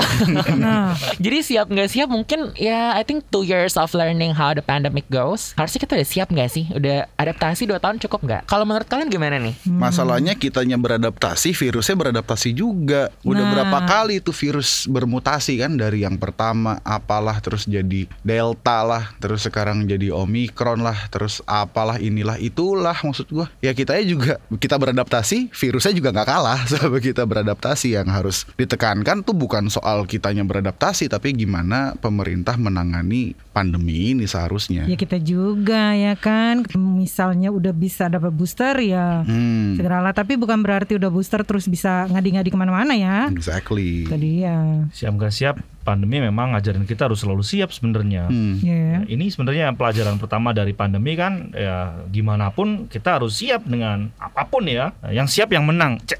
Nah, 0.56 0.92
Jadi 1.24 1.38
siap 1.40 1.66
nggak 1.72 1.88
siap 1.88 1.95
mungkin 2.04 2.52
ya 2.52 2.92
I 2.92 3.00
think 3.00 3.24
two 3.32 3.40
years 3.40 3.80
of 3.80 3.96
learning 3.96 4.36
how 4.36 4.52
the 4.52 4.60
pandemic 4.60 5.08
goes. 5.08 5.56
Harusnya 5.56 5.80
kita 5.80 5.96
udah 5.96 6.04
siap 6.04 6.28
nggak 6.28 6.50
sih? 6.52 6.68
Udah 6.68 7.08
adaptasi 7.16 7.64
dua 7.64 7.80
tahun 7.80 7.96
cukup 7.96 8.20
nggak? 8.20 8.42
Kalau 8.44 8.68
menurut 8.68 8.84
kalian 8.84 9.08
gimana 9.08 9.40
nih? 9.40 9.56
Masalahnya 9.64 10.36
kitanya 10.36 10.76
beradaptasi, 10.76 11.56
virusnya 11.56 11.96
beradaptasi 11.96 12.52
juga. 12.52 13.08
Udah 13.22 13.40
Nah. 13.40 13.52
berapa 13.54 13.78
kali 13.86 14.18
itu 14.18 14.34
virus 14.34 14.90
bermutasi 14.90 15.62
kan 15.62 15.78
dari 15.78 16.02
yang 16.02 16.18
pertama 16.18 16.82
apalah 16.82 17.38
terus 17.38 17.62
jadi 17.62 18.10
delta 18.20 18.82
lah, 18.82 19.14
terus 19.22 19.46
sekarang 19.46 19.86
jadi 19.86 20.10
omikron 20.10 20.82
lah, 20.82 21.06
terus 21.06 21.38
apalah 21.46 22.02
inilah 22.02 22.34
itulah 22.36 22.98
maksud 22.98 23.30
gua. 23.30 23.46
Ya 23.62 23.70
kitanya 23.70 24.02
juga 24.02 24.32
kita 24.50 24.74
beradaptasi, 24.74 25.54
virusnya 25.54 25.94
juga 25.94 26.10
nggak 26.10 26.26
kalah 26.26 26.58
sama 26.74 26.98
kita 26.98 27.22
beradaptasi 27.22 27.94
yang 27.94 28.10
harus 28.10 28.42
ditekankan 28.58 29.22
tuh 29.22 29.38
bukan 29.38 29.70
soal 29.70 30.02
kitanya 30.10 30.42
beradaptasi 30.42 31.06
tapi 31.06 31.30
gimana 31.30 31.85
pemerintah 31.94 32.58
menangani 32.58 33.38
pandemi 33.52 34.10
ini 34.10 34.26
seharusnya. 34.26 34.82
ya 34.84 34.96
kita 34.96 35.20
juga 35.20 35.94
ya 35.94 36.18
kan. 36.18 36.66
Misalnya 36.74 37.54
udah 37.54 37.70
bisa 37.70 38.10
dapat 38.10 38.34
booster 38.34 38.74
ya 38.82 39.22
Hmm, 39.22 39.78
segeralah. 39.78 40.10
Tapi 40.10 40.34
bukan 40.34 40.58
berarti 40.58 40.98
udah 40.98 41.06
booster 41.06 41.46
terus 41.46 41.68
bisa 41.68 42.10
ngadi-ngadi 42.10 42.48
ke 42.50 42.58
mana-mana 42.58 42.96
ya. 42.96 43.30
exactly. 43.30 44.08
Tadi 44.08 44.42
ya. 44.42 44.88
Siap 44.90 45.12
nggak 45.14 45.30
siap 45.30 45.56
pandemi 45.86 46.18
memang 46.18 46.58
ngajarin 46.58 46.82
kita 46.82 47.06
harus 47.06 47.22
selalu 47.22 47.46
siap 47.46 47.70
sebenarnya. 47.70 48.26
Hmm. 48.26 48.58
Iya. 48.58 48.74
Ya, 48.76 48.98
ini 49.06 49.30
sebenarnya 49.30 49.70
pelajaran 49.78 50.18
pertama 50.18 50.50
dari 50.50 50.74
pandemi 50.74 51.14
kan 51.14 51.54
ya 51.54 52.02
gimana 52.10 52.50
pun 52.50 52.90
kita 52.90 53.22
harus 53.22 53.38
siap 53.38 53.62
dengan 53.62 54.10
apa 54.18 54.42
pun 54.50 54.66
ya. 54.66 54.90
Yang 55.06 55.38
siap 55.38 55.54
yang 55.54 55.62
menang. 55.62 56.02
Cek. 56.02 56.18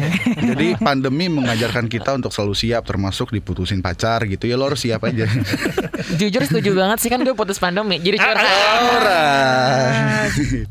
Jadi 0.54 0.78
pandemi 0.78 1.26
mengajarkan 1.26 1.90
kita 1.90 2.14
untuk 2.14 2.30
selalu 2.30 2.54
siap 2.54 2.86
termasuk 2.86 3.34
diputusin 3.34 3.82
pacar 3.82 4.22
gitu 4.30 4.46
ya 4.46 4.54
lo 4.54 4.70
harus 4.70 4.86
siap 4.86 5.02
aja. 5.02 5.26
Jujur 6.20 6.46
setuju 6.46 6.70
banget 6.78 7.02
sih 7.02 7.10
kan 7.10 7.18
gue 7.26 7.34
putus 7.34 7.58
pandemi. 7.58 7.98
Jadi 7.98 8.22
curhat. 8.22 8.46
Alright. 8.46 10.20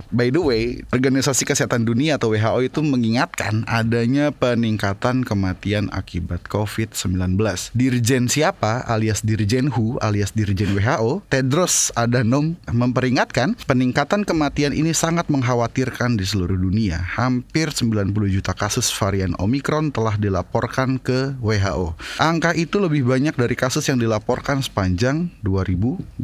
By 0.17 0.31
the 0.31 0.39
way, 0.39 0.63
Organisasi 0.93 1.43
Kesehatan 1.43 1.83
Dunia 1.83 2.15
atau 2.15 2.31
WHO 2.31 2.63
itu 2.63 2.79
mengingatkan 2.85 3.65
adanya 3.67 4.31
peningkatan 4.31 5.25
kematian 5.25 5.91
akibat 5.91 6.45
COVID-19. 6.47 7.35
Dirjen 7.75 8.28
siapa 8.29 8.85
alias 8.87 9.25
Dirjen 9.25 9.67
WHO 9.67 9.89
alias 10.01 10.31
Dirjen 10.33 10.73
WHO, 10.75 11.25
Tedros 11.29 11.89
Adhanom 11.93 12.55
memperingatkan 12.69 13.57
peningkatan 13.65 14.25
kematian 14.25 14.71
ini 14.75 14.93
sangat 14.93 15.27
mengkhawatirkan 15.27 16.19
di 16.19 16.25
seluruh 16.25 16.57
dunia. 16.57 17.01
Hampir 17.17 17.71
90 17.73 18.13
juta 18.29 18.53
kasus 18.53 18.89
varian 18.93 19.33
Omicron 19.37 19.89
telah 19.89 20.15
dilaporkan 20.15 21.01
ke 21.01 21.33
WHO. 21.41 21.95
Angka 22.21 22.53
itu 22.53 22.77
lebih 22.77 23.07
banyak 23.07 23.35
dari 23.35 23.55
kasus 23.57 23.85
yang 23.87 23.97
dilaporkan 23.97 24.61
sepanjang 24.61 25.31
2020. 25.41 26.19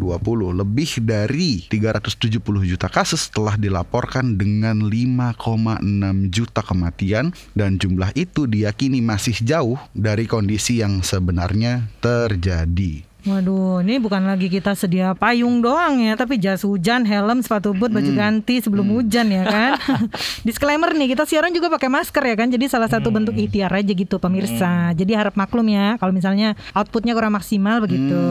Lebih 0.56 0.92
dari 1.02 1.66
370 1.68 2.42
juta 2.66 2.88
kasus 2.88 3.28
telah 3.32 3.58
dilaporkan 3.58 4.38
dengan 4.38 4.86
5,6 4.86 6.34
juta 6.34 6.62
kematian 6.62 7.32
dan 7.58 7.78
jumlah 7.80 8.12
itu 8.14 8.46
diyakini 8.46 9.00
masih 9.00 9.38
jauh 9.42 9.78
dari 9.96 10.28
kondisi 10.28 10.82
yang 10.84 11.02
sebenarnya 11.02 11.88
terjadi. 12.00 13.16
Waduh, 13.26 13.82
ini 13.82 13.98
bukan 13.98 14.22
lagi 14.22 14.54
kita 14.54 14.78
sedia 14.78 15.18
payung 15.18 15.58
doang 15.58 15.98
ya, 15.98 16.14
tapi 16.14 16.38
jas 16.38 16.62
hujan, 16.62 17.10
helm, 17.10 17.42
sepatu 17.42 17.74
boot, 17.74 17.90
baju 17.90 18.12
ganti 18.14 18.62
sebelum 18.62 18.86
hujan 18.86 19.34
ya 19.34 19.42
kan. 19.42 19.72
Disclaimer 20.46 20.94
nih, 20.94 21.18
kita 21.18 21.26
siaran 21.26 21.50
juga 21.50 21.74
pakai 21.74 21.90
masker 21.90 22.22
ya 22.22 22.36
kan, 22.38 22.54
jadi 22.54 22.70
salah 22.70 22.86
satu 22.86 23.10
bentuk 23.10 23.34
ikhtiar 23.34 23.74
aja 23.74 23.98
gitu 23.98 24.22
pemirsa. 24.22 24.94
Jadi 24.94 25.18
harap 25.18 25.34
maklum 25.34 25.66
ya, 25.66 25.98
kalau 25.98 26.14
misalnya 26.14 26.54
outputnya 26.78 27.18
kurang 27.18 27.34
maksimal 27.34 27.82
begitu. 27.82 28.22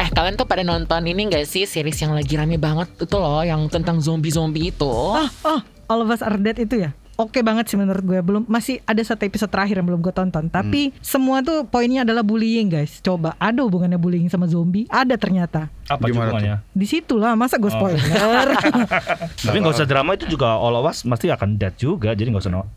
Eh 0.00 0.08
kalian 0.16 0.40
tuh 0.40 0.48
pada 0.48 0.64
nonton 0.64 1.04
ini 1.04 1.28
gak 1.28 1.44
sih 1.44 1.68
series 1.68 2.00
yang 2.00 2.16
lagi 2.16 2.40
rame 2.40 2.56
banget 2.56 2.88
itu 2.96 3.16
loh 3.20 3.44
yang 3.44 3.68
tentang 3.68 4.00
zombie-zombie 4.00 4.72
itu? 4.72 4.88
Ah, 5.12 5.28
oh, 5.44 5.60
All 5.92 6.00
of 6.00 6.08
Us 6.08 6.24
Are 6.24 6.40
Dead 6.40 6.56
itu 6.56 6.88
ya? 6.88 6.96
Oke 7.18 7.42
banget 7.42 7.66
sih 7.66 7.74
menurut 7.74 8.06
gue. 8.06 8.22
Belum 8.22 8.46
masih 8.46 8.78
ada 8.86 9.02
satu 9.02 9.26
episode 9.26 9.50
terakhir 9.50 9.82
yang 9.82 9.90
belum 9.90 10.06
gue 10.06 10.14
tonton. 10.14 10.46
Tapi 10.46 10.94
semua 11.02 11.42
tuh 11.42 11.66
poinnya 11.66 12.06
adalah 12.06 12.22
bullying 12.22 12.70
guys. 12.70 13.02
Coba 13.02 13.34
ada 13.42 13.66
hubungannya 13.66 13.98
bullying 13.98 14.30
sama 14.30 14.46
zombie? 14.46 14.86
Ada 14.86 15.18
ternyata 15.18 15.66
Apa 15.88 16.04
Gimana 16.12 16.60
di 16.76 16.86
situ 16.86 17.16
lah 17.16 17.32
masa 17.32 17.56
gue 17.56 17.72
spoiler 17.72 17.98
Tapi 19.48 19.56
nggak 19.56 19.74
usah 19.74 19.88
drama 19.88 20.12
itu 20.14 20.28
juga 20.28 20.60
all 20.60 20.76
of 20.76 20.84
us 20.84 21.02
mesti 21.08 21.32
akan 21.32 21.56
dead 21.56 21.72
juga, 21.80 22.12
jadi 22.12 22.28
nggak 22.28 22.44
usah 22.44 22.52
no. 22.52 22.68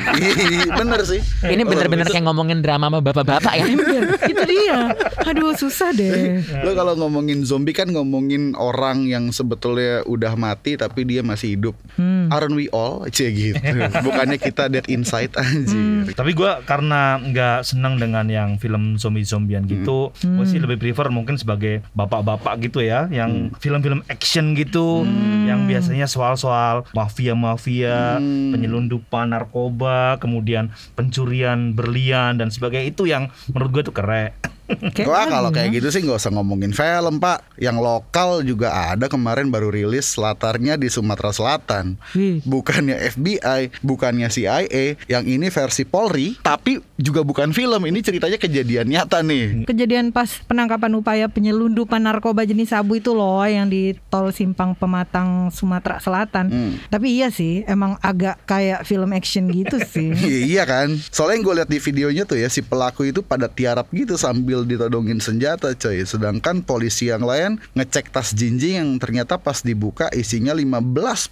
Bener 0.80 1.00
sih. 1.04 1.20
Ini 1.44 1.62
bener-bener 1.68 2.08
kayak 2.08 2.24
ngomongin 2.24 2.64
drama 2.64 2.88
sama 2.88 2.98
bapak-bapak 3.04 3.54
ya. 3.60 3.64
Iya, 3.90 4.02
itu 4.30 4.42
dia 4.46 4.78
aduh 5.26 5.54
susah 5.56 5.90
deh 5.94 6.42
Lo 6.62 6.74
kalau 6.78 6.94
ngomongin 6.94 7.42
zombie 7.42 7.74
kan 7.74 7.90
ngomongin 7.90 8.54
orang 8.54 9.06
yang 9.08 9.34
sebetulnya 9.34 10.06
udah 10.06 10.34
mati 10.38 10.78
tapi 10.78 11.04
dia 11.04 11.20
masih 11.26 11.58
hidup. 11.58 11.74
Aren't 12.30 12.54
we 12.54 12.70
all? 12.70 13.04
Cie 13.10 13.30
gitu. 13.34 13.58
Bukannya 14.04 14.38
kita 14.38 14.70
dead 14.70 14.86
inside 14.88 15.34
anjir. 15.36 16.12
Tapi 16.14 16.32
gua 16.32 16.62
karena 16.62 17.18
nggak 17.18 17.66
senang 17.66 17.98
dengan 17.98 18.26
yang 18.30 18.56
film 18.62 18.94
zombie-zombian 18.96 19.66
gitu, 19.66 20.14
gue 20.14 20.46
sih 20.46 20.62
lebih 20.62 20.78
prefer 20.78 21.10
mungkin 21.10 21.34
sebagai 21.36 21.82
bapak-bapak 21.94 22.29
gitu 22.60 22.84
ya, 22.84 23.08
yang 23.08 23.50
film-film 23.58 24.04
action 24.06 24.52
gitu, 24.54 25.02
yang 25.48 25.64
biasanya 25.64 26.04
soal-soal 26.04 26.84
mafia-mafia, 26.92 28.20
penyelundupan 28.20 29.32
narkoba, 29.32 30.20
kemudian 30.20 30.70
pencurian 30.94 31.72
berlian 31.72 32.36
dan 32.36 32.52
sebagainya. 32.52 32.92
Itu 32.92 33.08
yang 33.08 33.32
menurut 33.50 33.70
gue 33.80 33.82
tuh 33.88 33.96
keren. 33.96 34.30
Wah 35.08 35.26
kalau 35.26 35.50
ya? 35.50 35.62
kayak 35.62 35.70
gitu 35.80 35.88
sih 35.90 36.00
nggak 36.04 36.18
usah 36.20 36.32
ngomongin 36.34 36.72
film 36.72 37.22
pak. 37.22 37.42
Yang 37.60 37.78
lokal 37.82 38.30
juga 38.46 38.94
ada 38.94 39.06
kemarin 39.06 39.48
baru 39.48 39.72
rilis 39.72 40.16
latarnya 40.16 40.78
di 40.78 40.88
Sumatera 40.88 41.34
Selatan. 41.34 41.98
Wih. 42.16 42.42
Bukannya 42.46 42.96
FBI, 43.14 43.84
bukannya 43.84 44.28
CIA. 44.30 45.00
Yang 45.06 45.24
ini 45.26 45.46
versi 45.48 45.82
Polri, 45.84 46.38
tapi 46.40 46.80
juga 46.96 47.24
bukan 47.26 47.50
film. 47.50 47.82
Ini 47.86 47.98
ceritanya 48.00 48.38
kejadian 48.38 48.86
nyata 48.90 49.22
nih. 49.24 49.66
kejadian 49.66 50.10
pas 50.10 50.28
penangkapan 50.46 50.92
upaya 50.98 51.26
penyelundupan 51.30 52.02
narkoba 52.02 52.42
jenis 52.42 52.74
sabu 52.74 52.98
itu 52.98 53.14
loh 53.14 53.42
yang 53.44 53.70
di 53.70 53.94
tol 54.10 54.30
Simpang 54.34 54.74
Pematang 54.74 55.50
Sumatera 55.52 55.98
Selatan. 55.98 56.46
Hmm. 56.50 56.72
Tapi 56.90 57.20
iya 57.20 57.28
sih, 57.30 57.62
emang 57.66 57.96
agak 58.02 58.42
kayak 58.46 58.82
film 58.86 59.10
action 59.14 59.46
gitu 59.50 59.78
sih. 59.82 60.10
iya 60.52 60.64
kan 60.66 60.92
Soalnya 61.10 61.40
yang 61.40 61.44
gue 61.44 61.54
lihat 61.62 61.70
di 61.70 61.78
videonya 61.78 62.22
tuh 62.26 62.38
ya 62.38 62.48
Si 62.50 62.60
pelaku 62.60 63.08
itu 63.08 63.20
pada 63.24 63.46
tiarap 63.46 63.88
gitu 63.90 64.14
Sambil 64.20 64.59
ditodongin 64.64 65.20
senjata 65.20 65.72
coy. 65.76 66.02
Sedangkan 66.02 66.64
polisi 66.64 67.12
yang 67.12 67.22
lain 67.22 67.60
Ngecek 67.76 68.12
tas 68.12 68.32
jinjing 68.32 68.80
yang 68.80 68.90
ternyata 68.96 69.36
pas 69.36 69.60
dibuka 69.60 70.08
Isinya 70.16 70.56
15 70.56 70.80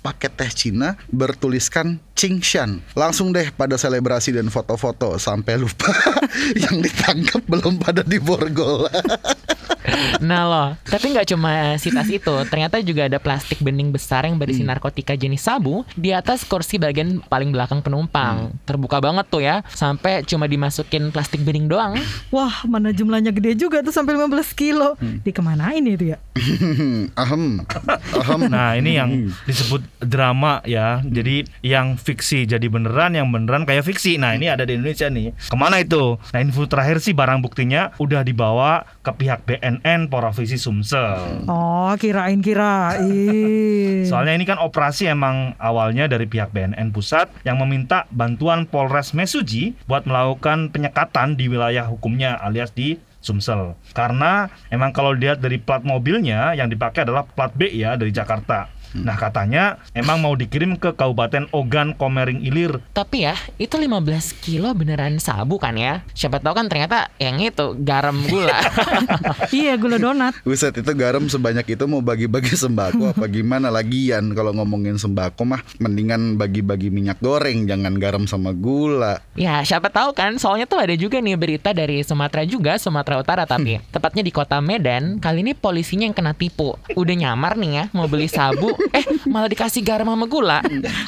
paket 0.01 0.33
teh 0.37 0.51
Cina 0.53 1.01
Bertuliskan 1.09 1.99
Qingshan. 2.15 2.85
Langsung 2.93 3.33
deh 3.33 3.49
pada 3.55 3.79
selebrasi 3.79 4.37
dan 4.37 4.53
foto-foto. 4.53 5.17
Sampai 5.17 5.57
lupa 5.57 5.91
Yang 6.69 6.91
ditangkap 6.91 7.43
belum 7.49 7.81
pada 7.81 8.05
diborgol 8.05 8.87
Nah 10.19 10.43
loh, 10.47 10.69
tapi 10.85 11.15
nggak 11.15 11.29
cuma 11.35 11.77
si 11.81 11.89
tas 11.95 12.09
itu, 12.11 12.35
ternyata 12.49 12.81
juga 12.83 13.07
ada 13.07 13.19
plastik 13.23 13.63
bening 13.63 13.91
besar 13.95 14.27
yang 14.27 14.37
berisi 14.37 14.63
narkotika 14.67 15.15
jenis 15.15 15.47
sabu 15.47 15.87
di 15.95 16.11
atas 16.11 16.43
kursi 16.45 16.77
bagian 16.77 17.23
paling 17.27 17.55
belakang 17.55 17.81
penumpang. 17.81 18.53
Terbuka 18.67 18.99
banget 18.99 19.27
tuh 19.31 19.43
ya, 19.43 19.63
sampai 19.73 20.25
cuma 20.27 20.51
dimasukin 20.51 21.11
plastik 21.15 21.43
bening 21.43 21.71
doang. 21.71 21.97
Wah, 22.35 22.67
mana 22.67 22.91
jumlahnya 22.91 23.31
gede 23.31 23.55
juga 23.59 23.81
tuh 23.81 23.95
sampai 23.95 24.19
15 24.19 24.53
kilo. 24.55 24.99
Dikemanain 25.23 25.85
itu 25.85 26.15
ya? 26.15 26.19
Ahem 27.23 27.67
Ahem 28.15 28.41
Nah 28.49 28.79
ini 28.79 28.97
yang 28.97 29.11
disebut 29.45 29.83
drama 30.01 30.63
ya. 30.65 31.03
Jadi 31.03 31.47
yang 31.63 31.99
fiksi 31.99 32.47
jadi 32.47 32.65
beneran, 32.71 33.15
yang 33.15 33.29
beneran 33.31 33.67
kayak 33.67 33.87
fiksi. 33.87 34.17
Nah 34.17 34.35
ini 34.35 34.49
ada 34.51 34.65
di 34.65 34.79
Indonesia 34.79 35.11
nih. 35.11 35.35
Ke 35.51 35.57
mana 35.59 35.83
itu? 35.83 36.17
Nah 36.33 36.39
info 36.41 36.65
terakhir 36.67 37.03
sih 37.03 37.13
barang 37.13 37.43
buktinya 37.43 37.93
udah 37.99 38.23
dibawa 38.23 38.87
ke 39.03 39.11
pihak 39.15 39.45
BNN 39.45 39.78
Provinsi 40.09 40.57
Sumsel. 40.57 41.45
Oh, 41.47 41.93
kirain 41.99 42.41
kirain. 42.41 44.05
Soalnya 44.07 44.35
ini 44.35 44.45
kan 44.49 44.59
operasi 44.59 45.11
emang 45.11 45.55
awalnya 45.59 46.09
dari 46.09 46.27
pihak 46.27 46.51
BNN 46.55 46.91
pusat 46.91 47.31
yang 47.45 47.59
meminta 47.61 48.09
bantuan 48.11 48.65
Polres 48.65 49.13
Mesuji 49.13 49.77
buat 49.87 50.07
melakukan 50.09 50.71
penyekatan 50.71 51.39
di 51.39 51.51
wilayah 51.51 51.87
hukumnya 51.87 52.39
alias 52.39 52.73
di 52.73 52.99
Sumsel. 53.19 53.75
Karena 53.93 54.47
emang 54.71 54.95
kalau 54.95 55.13
dilihat 55.13 55.43
dari 55.43 55.59
plat 55.59 55.83
mobilnya 55.83 56.55
yang 56.55 56.71
dipakai 56.71 57.03
adalah 57.03 57.27
plat 57.27 57.51
B 57.53 57.67
ya 57.75 57.99
dari 57.99 58.15
Jakarta. 58.15 58.71
Nah 58.97 59.17
katanya 59.21 59.83
emang 59.93 60.23
mau 60.23 60.33
dikirim 60.33 60.79
ke 60.81 60.97
Kabupaten 60.97 61.51
Ogan 61.53 61.93
Komering 61.97 62.41
Ilir. 62.41 62.81
Tapi 62.95 63.29
ya, 63.29 63.37
itu 63.61 63.77
15 63.77 63.99
kilo 64.41 64.73
beneran 64.73 65.21
sabu 65.21 65.61
kan 65.61 65.77
ya? 65.77 66.07
Siapa 66.17 66.41
tahu 66.41 66.57
kan 66.57 66.71
ternyata 66.71 67.13
yang 67.21 67.41
itu 67.43 67.77
garam 67.83 68.17
gula. 68.25 68.57
iya, 69.55 69.77
gula 69.77 70.01
donat. 70.01 70.37
Buset 70.47 70.77
itu 70.79 70.93
garam 70.97 71.27
sebanyak 71.29 71.67
itu 71.77 71.85
mau 71.85 72.01
bagi-bagi 72.01 72.55
sembako 72.55 73.13
apa 73.13 73.27
gimana 73.37 73.69
lagian 73.69 74.33
kalau 74.33 74.55
ngomongin 74.57 74.97
sembako 74.97 75.43
mah 75.45 75.61
mendingan 75.83 76.41
bagi-bagi 76.41 76.89
minyak 76.89 77.21
goreng 77.21 77.69
jangan 77.69 77.97
garam 77.99 78.25
sama 78.25 78.55
gula. 78.55 79.21
ya, 79.35 79.61
siapa 79.67 79.93
tahu 79.93 80.15
kan? 80.15 80.37
Soalnya 80.39 80.65
tuh 80.65 80.81
ada 80.81 80.95
juga 80.95 81.19
nih 81.19 81.35
berita 81.35 81.75
dari 81.75 82.01
Sumatera 82.07 82.47
juga, 82.47 82.79
Sumatera 82.79 83.21
Utara 83.21 83.45
tapi 83.45 83.83
tepatnya 83.91 84.23
di 84.23 84.33
kota 84.33 84.63
Medan. 84.63 85.19
Kali 85.19 85.43
ini 85.43 85.53
polisinya 85.53 86.07
yang 86.07 86.17
kena 86.17 86.33
tipu. 86.33 86.79
Udah 86.95 87.15
nyamar 87.15 87.59
nih 87.59 87.71
ya 87.75 87.85
mau 87.91 88.07
beli 88.07 88.31
sabu, 88.31 88.78
eh 88.91 89.05
malah 89.27 89.47
dikasih 89.47 89.83
garam 89.83 90.07
sama 90.07 90.25
gula. 90.25 90.59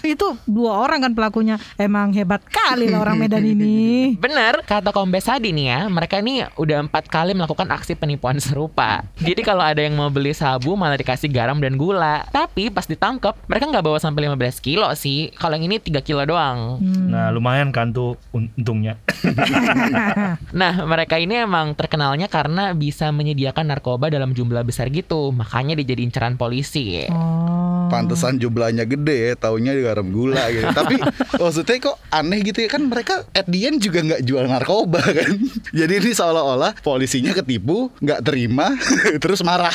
Itu 0.03 0.37
dua 0.45 0.81
orang 0.81 1.05
kan 1.05 1.13
pelakunya. 1.13 1.57
Emang 1.75 2.13
hebat 2.13 2.43
kali 2.45 2.87
lah 2.87 3.01
orang 3.01 3.17
Medan 3.17 3.43
ini. 3.43 4.15
Bener, 4.17 4.61
kata 4.65 4.91
Kombes 4.91 5.27
Hadi 5.27 5.51
nih 5.51 5.67
ya, 5.69 5.81
mereka 5.87 6.19
ini 6.19 6.45
udah 6.55 6.85
empat 6.85 7.07
kali 7.07 7.33
melakukan 7.33 7.71
aksi 7.71 7.95
penipuan 7.95 8.37
serupa. 8.39 9.03
Jadi 9.17 9.41
kalau 9.41 9.63
ada 9.63 9.81
yang 9.81 9.95
mau 9.95 10.09
beli 10.09 10.33
sabu 10.33 10.75
malah 10.75 10.97
dikasih 10.97 11.29
garam 11.29 11.59
dan 11.59 11.75
gula. 11.75 12.27
Tapi 12.29 12.69
pas 12.69 12.85
ditangkap, 12.85 13.37
mereka 13.47 13.65
nggak 13.67 13.85
bawa 13.85 13.99
sampai 13.99 14.27
15 14.29 14.61
kilo 14.61 14.87
sih. 14.95 15.31
Kalau 15.33 15.57
yang 15.57 15.71
ini 15.71 15.79
3 15.79 16.01
kilo 16.01 16.23
doang. 16.23 16.79
Nah 16.83 17.31
lumayan 17.31 17.71
kan 17.71 17.91
tuh 17.91 18.19
un- 18.31 18.51
untungnya. 18.55 18.99
Nah, 20.51 20.83
mereka 20.85 21.17
ini 21.17 21.41
emang 21.41 21.73
terkenalnya 21.75 22.27
karena 22.27 22.73
bisa 22.73 23.11
menyediakan 23.11 23.71
narkoba 23.71 24.11
dalam 24.11 24.35
jumlah 24.35 24.63
besar 24.63 24.91
gitu. 24.91 25.31
Makanya 25.31 25.79
dijadiin 25.79 26.11
incaran 26.11 26.35
polisi. 26.35 27.07
Oh. 27.07 27.60
Pantesan 27.91 28.39
jumlahnya 28.39 28.87
gede 28.87 29.33
ya, 29.33 29.33
taunya 29.35 29.75
garam 29.75 30.07
gula 30.15 30.47
gitu. 30.55 30.71
Tapi 30.79 31.03
maksudnya 31.37 31.77
kok 31.83 31.97
aneh 32.15 32.39
gitu 32.47 32.63
ya 32.63 32.69
kan 32.71 32.83
mereka 32.87 33.27
at 33.35 33.51
the 33.51 33.67
end 33.67 33.83
juga 33.83 34.01
nggak 34.07 34.23
jual 34.23 34.47
narkoba 34.47 35.03
kan. 35.19 35.31
Jadi 35.75 35.93
ini 35.99 36.11
seolah-olah 36.15 36.79
polisinya 36.81 37.35
ketipu, 37.35 37.91
nggak 37.99 38.21
terima, 38.23 38.75
terus 39.23 39.43
marah. 39.43 39.75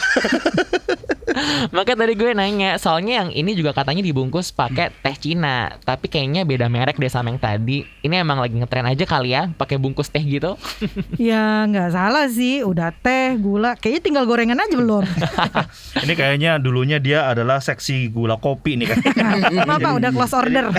Makanya 1.70 1.98
tadi 2.02 2.14
gue 2.14 2.32
nanya, 2.32 2.72
soalnya 2.76 3.22
yang 3.22 3.30
ini 3.30 3.54
juga 3.54 3.72
katanya 3.72 4.00
dibungkus 4.00 4.50
pakai 4.50 4.92
teh 4.96 5.16
Cina, 5.16 5.76
tapi 5.82 6.08
kayaknya 6.08 6.44
beda 6.44 6.66
merek 6.66 6.96
deh 6.96 7.08
sama 7.08 7.28
yang 7.28 7.38
tadi. 7.38 7.84
Ini 8.02 8.22
emang 8.22 8.38
lagi 8.38 8.56
ngetren 8.56 8.86
aja 8.86 9.04
kali 9.04 9.32
ya, 9.32 9.52
pakai 9.52 9.76
bungkus 9.76 10.08
teh 10.08 10.22
gitu. 10.22 10.56
Ya 11.16 11.66
nggak 11.66 11.90
salah 11.92 12.28
sih, 12.28 12.62
udah 12.62 12.92
teh, 12.94 13.36
gula, 13.36 13.74
kayaknya 13.76 14.02
tinggal 14.02 14.24
gorengan 14.26 14.58
aja 14.58 14.76
belum. 14.76 15.04
Ini 16.04 16.14
kayaknya 16.14 16.52
dulunya 16.58 16.98
dia 16.98 17.26
adalah 17.26 17.58
seksi 17.58 18.08
gula 18.08 18.36
kopi 18.36 18.76
nih 18.76 18.88
kan. 18.92 19.00
Apa 19.66 19.96
udah 19.96 20.10
close 20.12 20.36
order? 20.36 20.70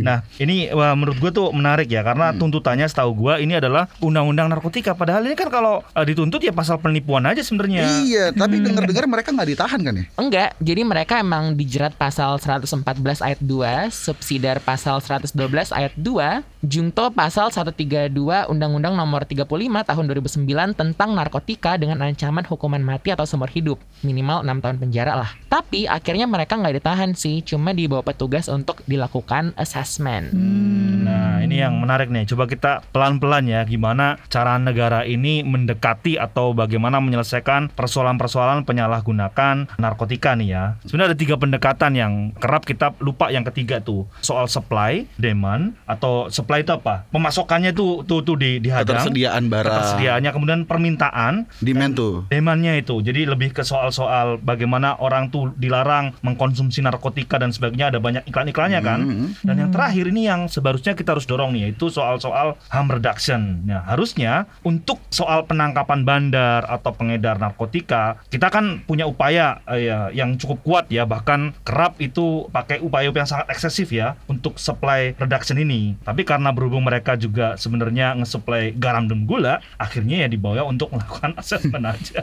Nah, 0.00 0.22
ini 0.36 0.68
wah, 0.70 0.94
menurut 0.94 1.18
gue 1.18 1.30
tuh 1.30 1.48
menarik 1.50 1.88
ya 1.88 2.02
karena 2.02 2.30
Hmm. 2.30 2.36
tuntutannya 2.38 2.84
setahu 2.84 3.16
gue 3.16 3.34
ini 3.40 3.56
adalah 3.56 3.88
undang-undang 3.98 4.46
narkotika. 4.46 4.92
Padahal 4.92 5.24
ini 5.24 5.32
kan 5.32 5.48
kalau 5.48 5.80
eh, 5.88 6.04
dituntut 6.04 6.38
ya 6.38 6.52
pasal 6.52 6.76
penipuan 6.76 7.24
aja 7.24 7.40
sebenarnya. 7.40 7.88
Iya, 8.04 8.24
tapi 8.30 8.60
dengar-dengar 8.60 9.08
mereka 9.08 9.32
nggak 9.32 9.48
ditahan 9.58 9.82
kan 9.82 9.94
ya? 9.98 10.04
Enggak, 10.14 10.50
jadi 10.62 10.86
mereka 10.86 11.18
emang 11.18 11.58
dijerat 11.58 11.90
pasal 11.98 12.38
114 12.38 13.26
ayat 13.26 13.42
2, 13.42 13.90
subsidiar 13.90 14.62
pasal 14.62 15.02
112 15.02 15.34
ayat 15.74 15.90
2, 15.98 16.57
jungto 16.58 17.14
pasal 17.14 17.54
132 17.54 18.10
Undang-Undang 18.50 18.98
Nomor 18.98 19.22
35 19.22 19.46
Tahun 19.86 20.04
2009 20.10 20.74
tentang 20.74 21.14
narkotika 21.14 21.78
dengan 21.78 22.02
ancaman 22.02 22.42
hukuman 22.42 22.82
mati 22.82 23.14
atau 23.14 23.22
seumur 23.22 23.50
hidup, 23.50 23.78
minimal 24.02 24.42
6 24.42 24.64
tahun 24.64 24.76
penjara 24.82 25.14
lah. 25.14 25.30
Tapi 25.46 25.86
akhirnya 25.86 26.26
mereka 26.26 26.58
nggak 26.58 26.82
ditahan 26.82 27.14
sih, 27.14 27.46
cuma 27.46 27.70
dibawa 27.70 28.02
petugas 28.02 28.50
untuk 28.50 28.82
dilakukan 28.90 29.54
assessment. 29.54 30.34
Nah, 30.34 31.40
ini 31.40 31.62
yang 31.62 31.78
menarik 31.78 32.10
nih. 32.10 32.26
Coba 32.28 32.50
kita 32.50 32.82
pelan-pelan 32.90 33.46
ya 33.46 33.62
gimana 33.62 34.18
cara 34.28 34.58
negara 34.58 35.06
ini 35.06 35.46
mendekati 35.46 36.18
atau 36.18 36.52
bagaimana 36.52 36.98
menyelesaikan 36.98 37.70
persoalan-persoalan 37.72 38.66
penyalahgunakan 38.66 39.78
narkotika 39.78 40.34
nih 40.34 40.48
ya. 40.52 40.64
Sebenarnya 40.84 41.14
ada 41.14 41.18
tiga 41.18 41.36
pendekatan 41.38 41.92
yang 41.94 42.12
kerap 42.36 42.66
kita 42.66 42.92
lupa 42.98 43.30
yang 43.30 43.46
ketiga 43.46 43.78
tuh. 43.80 44.04
Soal 44.20 44.50
supply, 44.50 45.06
demand 45.16 45.78
atau 45.86 46.28
supply 46.28 46.47
itu 46.56 46.72
apa? 46.72 47.04
Pemasokannya 47.12 47.76
tuh 47.76 48.08
tuh 48.08 48.24
tuh 48.24 48.40
di 48.40 48.56
dihadang. 48.64 49.04
Ketersediaan 49.04 49.52
barang. 49.52 49.68
Ketersediaannya 49.68 50.30
kemudian 50.32 50.60
permintaan 50.64 51.44
Demand 51.60 51.92
tuh. 51.92 52.14
Demandnya 52.32 52.78
itu, 52.80 53.04
jadi 53.04 53.28
lebih 53.28 53.52
ke 53.52 53.60
soal-soal 53.60 54.40
bagaimana 54.40 54.96
orang 54.96 55.28
tuh 55.28 55.52
dilarang 55.58 56.16
mengkonsumsi 56.24 56.80
narkotika 56.80 57.36
dan 57.36 57.50
sebagainya. 57.50 57.92
Ada 57.92 58.00
banyak 58.00 58.22
iklan-iklannya 58.30 58.80
kan. 58.80 59.00
Dan 59.42 59.54
yang 59.58 59.70
terakhir 59.74 60.08
ini 60.08 60.30
yang 60.30 60.46
seharusnya 60.46 60.94
kita 60.94 61.18
harus 61.18 61.26
dorong 61.26 61.52
nih, 61.52 61.68
yaitu 61.68 61.90
soal-soal 61.90 62.54
harm 62.70 62.88
reduction. 62.88 63.66
Nah, 63.66 63.82
harusnya 63.82 64.46
untuk 64.62 65.02
soal 65.10 65.44
penangkapan 65.50 66.06
bandar 66.06 66.62
atau 66.70 66.94
pengedar 66.94 67.42
narkotika, 67.42 68.22
kita 68.30 68.46
kan 68.54 68.86
punya 68.86 69.10
upaya 69.10 69.58
eh, 69.66 69.90
ya, 69.90 69.98
yang 70.14 70.38
cukup 70.38 70.62
kuat 70.62 70.84
ya, 70.86 71.02
bahkan 71.02 71.50
kerap 71.66 71.98
itu 71.98 72.46
pakai 72.54 72.78
upaya 72.78 73.10
yang 73.10 73.26
sangat 73.26 73.50
eksesif 73.50 73.90
ya 73.90 74.14
untuk 74.30 74.60
supply 74.62 75.18
reduction 75.18 75.58
ini. 75.58 75.98
Tapi 76.06 76.22
karena 76.22 76.37
berhubung 76.54 76.86
mereka 76.86 77.18
juga 77.18 77.58
sebenarnya 77.58 78.14
nge-supply 78.22 78.78
garam 78.78 79.10
dan 79.10 79.26
gula, 79.26 79.58
akhirnya 79.76 80.26
ya 80.26 80.28
dibawa 80.30 80.62
untuk 80.64 80.94
melakukan 80.94 81.34
assessment 81.40 81.84
aja. 81.84 82.22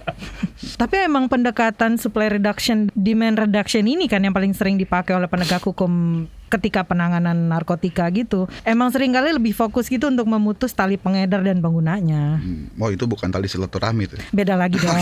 Tapi 0.79 0.95
emang 1.03 1.27
pendekatan 1.27 1.99
supply 1.99 2.31
reduction, 2.31 2.87
demand 2.95 3.39
reduction 3.39 3.85
ini 3.85 4.07
kan 4.07 4.23
yang 4.23 4.33
paling 4.33 4.55
sering 4.55 4.79
dipakai 4.79 5.15
oleh 5.15 5.27
penegak 5.27 5.63
hukum 5.63 6.25
ketika 6.55 6.87
penanganan 6.87 7.51
narkotika 7.51 8.07
gitu. 8.09 8.47
Emang 8.63 8.89
sering 8.89 9.11
kali 9.11 9.35
lebih 9.35 9.51
fokus 9.51 9.91
gitu 9.91 10.07
untuk 10.07 10.25
memutus 10.25 10.71
tali 10.71 10.95
pengedar 10.95 11.43
dan 11.43 11.59
penggunanya. 11.59 12.39
Hmm, 12.39 12.71
Oh 12.79 12.89
itu 12.93 13.03
bukan 13.09 13.31
tali 13.31 13.49
silaturahmi 13.49 14.03
tuh. 14.05 14.19
Beda 14.31 14.53
lagi 14.55 14.77
dong. 14.83 14.95